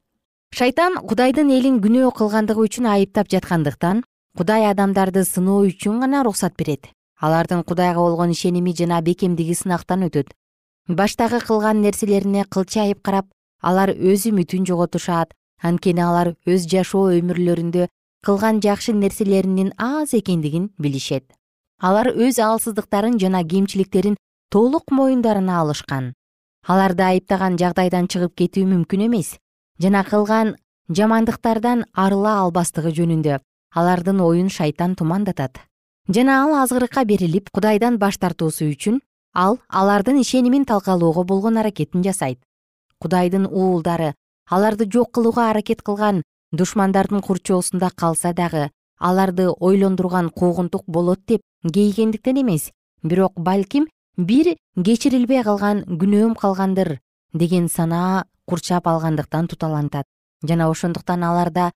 Шайтан 0.55 0.97
кудайдын 1.07 1.51
элин 1.51 1.81
күнөө 1.83 2.11
кылгандыгы 2.17 2.65
үчүн 2.67 2.87
айыптап 2.93 3.29
жаткандыктан 3.31 4.03
кудай 4.37 4.65
адамдарды 4.69 5.23
сыноо 5.25 5.65
үчүн 5.67 5.99
гана 6.01 6.21
уруксат 6.21 6.55
берет. 6.57 6.87
Алардын 7.19 7.63
кудайга 7.63 7.99
болгон 7.99 8.31
ишеними 8.31 8.73
жана 8.73 9.01
бекемдиги 9.01 9.53
сынактан 9.53 10.07
өтөт. 10.07 10.31
Баштагы 10.87 11.39
кылган 11.39 11.81
нерселерине 11.81 12.45
кылчайып 12.45 13.01
карап 13.01 13.27
алар 13.61 13.91
өз 13.91 14.25
үмүтүн 14.31 14.65
жоготушат. 14.65 15.33
Анткени 15.61 16.01
алар 16.01 16.33
өз 16.47 16.65
жашоо 16.65 17.11
өмүрлөрүндө 17.19 17.87
кылган 18.25 18.61
жакшы 18.61 18.93
нерселеринин 18.93 19.73
аз 19.77 20.13
экендигин 20.13 20.71
билишет. 20.79 21.25
Алар 21.79 22.09
өз 22.09 22.39
алсыздыктарын 22.41 23.19
жана 23.19 23.43
кемчиликтерин 23.43 24.17
толук 24.49 24.89
моюндарына 24.91 25.59
алышкан. 25.61 26.13
Аларды 26.67 27.03
айыптаган 27.03 27.57
жагдайдан 27.57 28.07
чыгып 28.07 28.35
кетүү 28.37 28.65
мүмкүн 28.69 29.05
эмес 29.05 29.37
жана 29.81 30.03
кылган 30.03 30.55
жамандыктардан 30.89 31.85
арыла 31.93 32.39
албастыгы 32.41 32.91
жөнүндө 32.97 33.39
алардын 33.73 34.19
оюн 34.19 34.49
шайтан 34.49 34.95
тумандатат. 34.95 35.59
Жана 36.07 36.43
ал 36.43 36.55
азгырыкка 36.63 37.05
берилип 37.05 37.49
кудайдан 37.51 37.97
баш 37.97 38.17
тартуусу 38.17 38.65
үчүн 38.65 38.99
ал 39.33 39.59
алардын 39.69 40.19
ишенимин 40.21 40.65
талкалоого 40.65 41.23
болгон 41.23 41.57
аракетин 41.57 42.03
жасайт. 42.03 42.39
Кудайдын 42.99 43.45
уулдары 43.47 44.13
аларды 44.49 44.85
жок 44.91 45.11
кылууга 45.13 45.49
аракет 45.49 45.81
кылган 45.81 46.23
душмандардын 46.51 47.21
курчоосунда 47.21 47.89
калса 47.95 48.33
дагы 48.33 48.69
аларды 48.99 49.49
ойлондурган 49.49 50.29
куугунтук 50.29 50.83
болот 50.87 51.19
деп 51.27 51.41
кейгендиктен 51.63 52.41
эмес. 52.41 52.71
Бирок 53.03 53.33
балким 53.35 53.87
бир 54.17 54.57
кечирилбей 54.75 55.43
калган 55.43 55.83
күнөөм 55.85 56.35
калгандыр 56.35 56.99
деген 57.33 57.69
санаа 57.69 58.25
курчап 58.45 58.87
алгандыктан 58.87 59.47
туталантат. 59.47 60.05
Жана 60.43 60.69
ошондуктан 60.69 61.23
аларда 61.23 61.71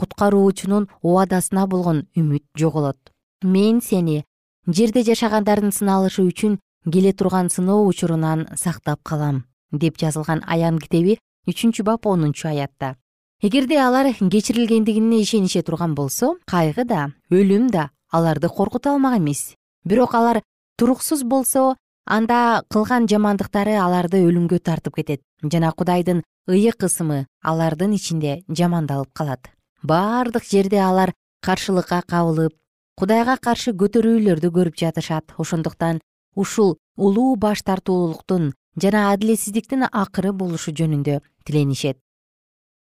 куткаруучунун 0.00 0.88
убадасына 1.02 1.66
болгон 1.66 2.06
үмүт 2.16 2.44
жоголот. 2.56 2.98
Мен 3.42 3.80
сени 3.80 4.24
жерде 4.66 5.02
жашагандардын 5.04 5.72
сыналышы 5.72 6.24
үчүн 6.24 6.58
келе 6.92 7.12
турган 7.12 7.50
сыноо 7.50 7.86
учурунан 7.88 8.46
сактап 8.56 9.00
калам 9.02 9.44
деп 9.72 9.98
жазылган 10.00 10.42
аян 10.46 10.78
китеби 10.78 11.18
үчүнчү 11.48 11.84
бап 11.84 12.06
онунчу 12.06 12.48
аятта. 12.48 12.96
Эгерде 13.42 13.78
алар 13.80 14.12
кечирилгендигине 14.12 15.22
ишенише 15.22 15.62
турган 15.62 15.94
болсо 15.94 16.36
кайгы 16.46 16.84
да 16.84 17.10
өлүм 17.30 17.70
да 17.70 17.90
аларды 18.10 18.48
коркута 18.48 18.92
алмак 18.92 19.18
эмес. 19.18 19.54
Бирок 19.84 20.14
алар 20.14 20.42
туруксуз 20.76 21.22
болсо 21.24 21.76
анда 22.06 22.62
кылган 22.68 23.06
жамандыктары 23.08 23.76
аларды 23.76 24.20
өлүмгө 24.26 24.58
тартып 24.58 24.96
кетет 25.00 25.22
жана 25.42 25.72
кудайдын 25.72 26.22
ыйык 26.48 26.84
ысымы 26.88 27.26
алардын 27.42 27.94
ичинде 27.96 28.42
жамандалып 28.48 29.12
калат 29.14 29.50
баардык 29.82 30.44
жерде 30.44 30.80
алар 30.80 31.14
каршылыкка 31.44 32.02
кабылып 32.06 32.54
кудайга 33.00 33.36
каршы 33.40 33.72
көтөрүүлөрдү 33.72 34.50
көрүп 34.52 34.76
жатышат. 34.76 35.32
Ошондуктан 35.38 36.00
ушул 36.36 36.76
улуу 36.96 37.36
баш 37.36 37.62
тартуулуктун 37.62 38.52
жана 38.76 39.10
адилетсиздиктин 39.12 39.86
акыры 39.90 40.32
болушу 40.32 40.72
жөнүндө 40.72 41.20
тиленишет. 41.44 41.96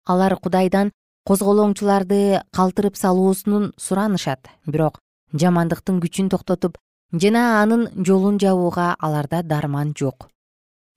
Алар 0.05 0.35
кудайдан 0.35 0.91
козголоңчуларды 1.27 2.41
калтырып 2.51 2.97
салуусун 2.97 3.71
суранышат. 3.77 4.49
Бирок 4.65 4.99
жамандыктын 5.33 6.01
күчүн 6.03 6.29
токтотуп 6.33 6.77
жана 7.13 7.61
анын 7.61 7.87
жолун 7.95 8.39
жабууга 8.39 8.95
аларда 8.99 9.41
дарман 9.43 9.93
жок. 9.95 10.27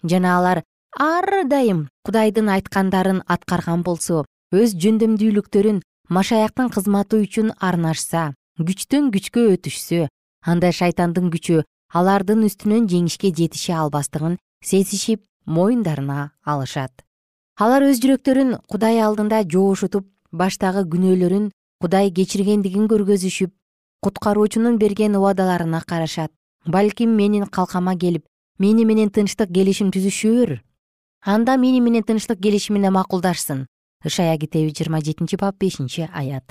Жана 0.02 0.36
алар 0.38 0.64
ар 0.98 1.46
дайым 1.46 1.88
кудайдын 2.04 2.48
айткандарын 2.48 3.22
аткарган 3.26 3.82
болсо 3.86 4.24
өз 4.52 4.74
жөндөмдүүлүктөрүн 4.82 5.80
машаяктын 6.12 6.68
кызматы 6.74 7.20
үчүн 7.24 7.52
арнашса 7.68 8.22
күчтөн 8.60 9.08
күчкө 9.14 9.44
өтүшсө 9.54 10.08
анда 10.52 10.72
шайтандын 10.78 11.30
күчү 11.32 11.62
алардын 12.00 12.44
үстүнөн 12.48 12.88
жеңишке 12.92 13.30
жетише 13.38 13.72
албастыгын 13.78 14.36
сезишип 14.64 15.22
моюндарына 15.46 16.32
алышат. 16.44 16.92
Алар 17.56 17.86
өз 17.88 18.02
жүрөктөрүн 18.04 18.58
кудай 18.68 19.00
алдында 19.00 19.42
жоошутуп 19.54 20.08
баштагы 20.32 20.84
күнөөлөрүн 20.92 21.50
кудай 21.82 22.12
кечиргендигин 22.18 22.88
көргөзүшүп 22.92 23.52
куткаруучунун 24.04 24.78
берген 24.82 25.16
убадаларына 25.16 25.82
карашат. 25.86 26.32
Балким 26.66 27.16
менин 27.16 27.46
калкама 27.46 27.96
келип 27.98 28.26
мени 28.58 28.84
менен 28.84 29.10
тынчтык 29.10 29.50
келишим 29.50 29.90
түзүшөр 29.94 30.60
анда 31.24 31.56
мени 31.56 31.80
менен 31.80 32.04
тынчтык 32.06 32.38
келишимине 32.42 32.90
макулдашсын 32.94 33.66
ышая 34.04 34.36
китеби 34.38 34.72
жыйырма 34.72 35.00
жетинчи 35.00 35.36
бап 35.36 35.56
бешинчи 35.58 36.08
аят. 36.12 36.44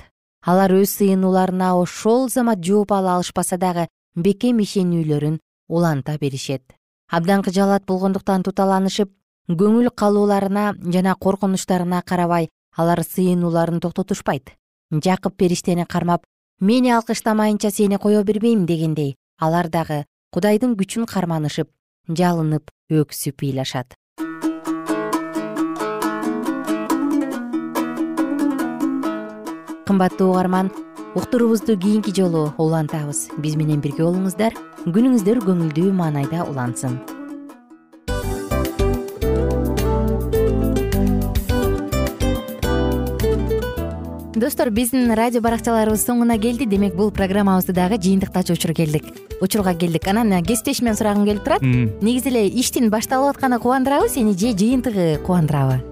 Алар 0.44 0.72
өз 0.72 0.90
сыйынууларына 0.98 1.74
ошол 1.78 2.28
замат 2.28 2.64
жооп 2.64 2.92
ала 2.92 3.16
алышпаса 3.16 3.56
дагы 3.58 3.88
бекем 4.14 4.58
ишенүүлөрүн 4.58 5.38
уланта 5.68 6.18
беришет. 6.18 6.62
Абдан 7.10 7.42
кыжаалат 7.42 7.84
болгондуктан 7.86 8.42
туталанышып 8.42 9.10
көңүл 9.48 9.90
калууларына 9.94 10.74
жана 10.82 11.14
коркунучтарына 11.14 12.02
карабай 12.02 12.48
алар 12.76 13.02
сыйынууларын 13.04 13.80
токтотушпайт. 13.80 14.54
Жакып 14.90 15.36
периштени 15.36 15.84
кармап 15.84 16.24
мени 16.60 16.90
алкыштамайынча 16.90 17.70
сени 17.70 17.96
кое 17.96 18.22
бербейм 18.24 18.66
дегендей 18.66 19.16
алар 19.38 19.68
дагы 19.68 20.04
кудайдын 20.30 20.76
күчүн 20.78 21.06
карманышып 21.10 21.70
жалынып 22.08 22.70
өксүп 22.90 23.42
ыйлашат 23.42 23.96
кымбаттуу 29.86 30.30
угарман 30.30 30.70
уктуруубузду 31.14 31.76
кийинки 31.76 32.14
жолу 32.14 32.52
улантабыз. 32.58 33.28
Биз 33.38 33.56
менен 33.56 33.80
бирге 33.80 34.04
болуңуздар 34.06 34.56
күнүңүздөр 34.86 35.42
көңүлдүү 35.46 35.92
маанайда 35.92 36.46
улансын. 36.48 37.00
Достор 44.42 44.72
биздин 44.74 45.12
радио 45.14 45.38
баракчаларыбыз 45.44 46.02
соңуна 46.02 46.34
келди. 46.40 46.66
Демек 46.66 46.96
бул 46.98 47.12
программабызды 47.14 47.76
дагы 47.76 48.00
жыйынтыктачу 48.02 48.56
учур 48.56 48.72
келдик. 48.74 49.06
Учурга 49.40 49.74
келдик. 49.74 50.08
Анан 50.08 50.42
кесиптешимден 50.42 50.98
сурагым 50.98 51.28
келип 51.28 51.44
турат. 51.44 51.62
Негизи 51.62 52.32
эле 52.32 52.48
иштин 52.48 52.90
башталып 52.90 53.36
атканы 53.36 53.60
кубандырабы 53.60 54.08
сени 54.08 54.32
же 54.32 54.56
жыйынтыгы 54.56 55.20
кубандырабы 55.22 55.91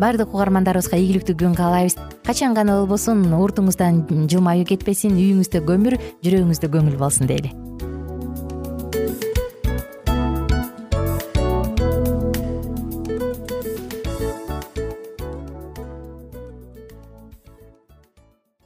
баардык 0.00 0.32
угармандарыбызга 0.34 1.00
ийгиликтүү 1.00 1.36
күн 1.42 1.58
каалайбыз. 1.58 1.98
Качан 2.26 2.54
гана 2.54 2.78
болбосун 2.80 3.26
уртуңуздан 3.34 4.04
жылмаюу 4.30 4.68
кетпесин 4.68 5.18
үйүңүздө 5.18 5.64
көмүр 5.66 5.98
жүрөгүңүздө 6.22 6.72
көңүл 6.72 6.98
болсун 7.00 7.30
дейли 7.30 7.71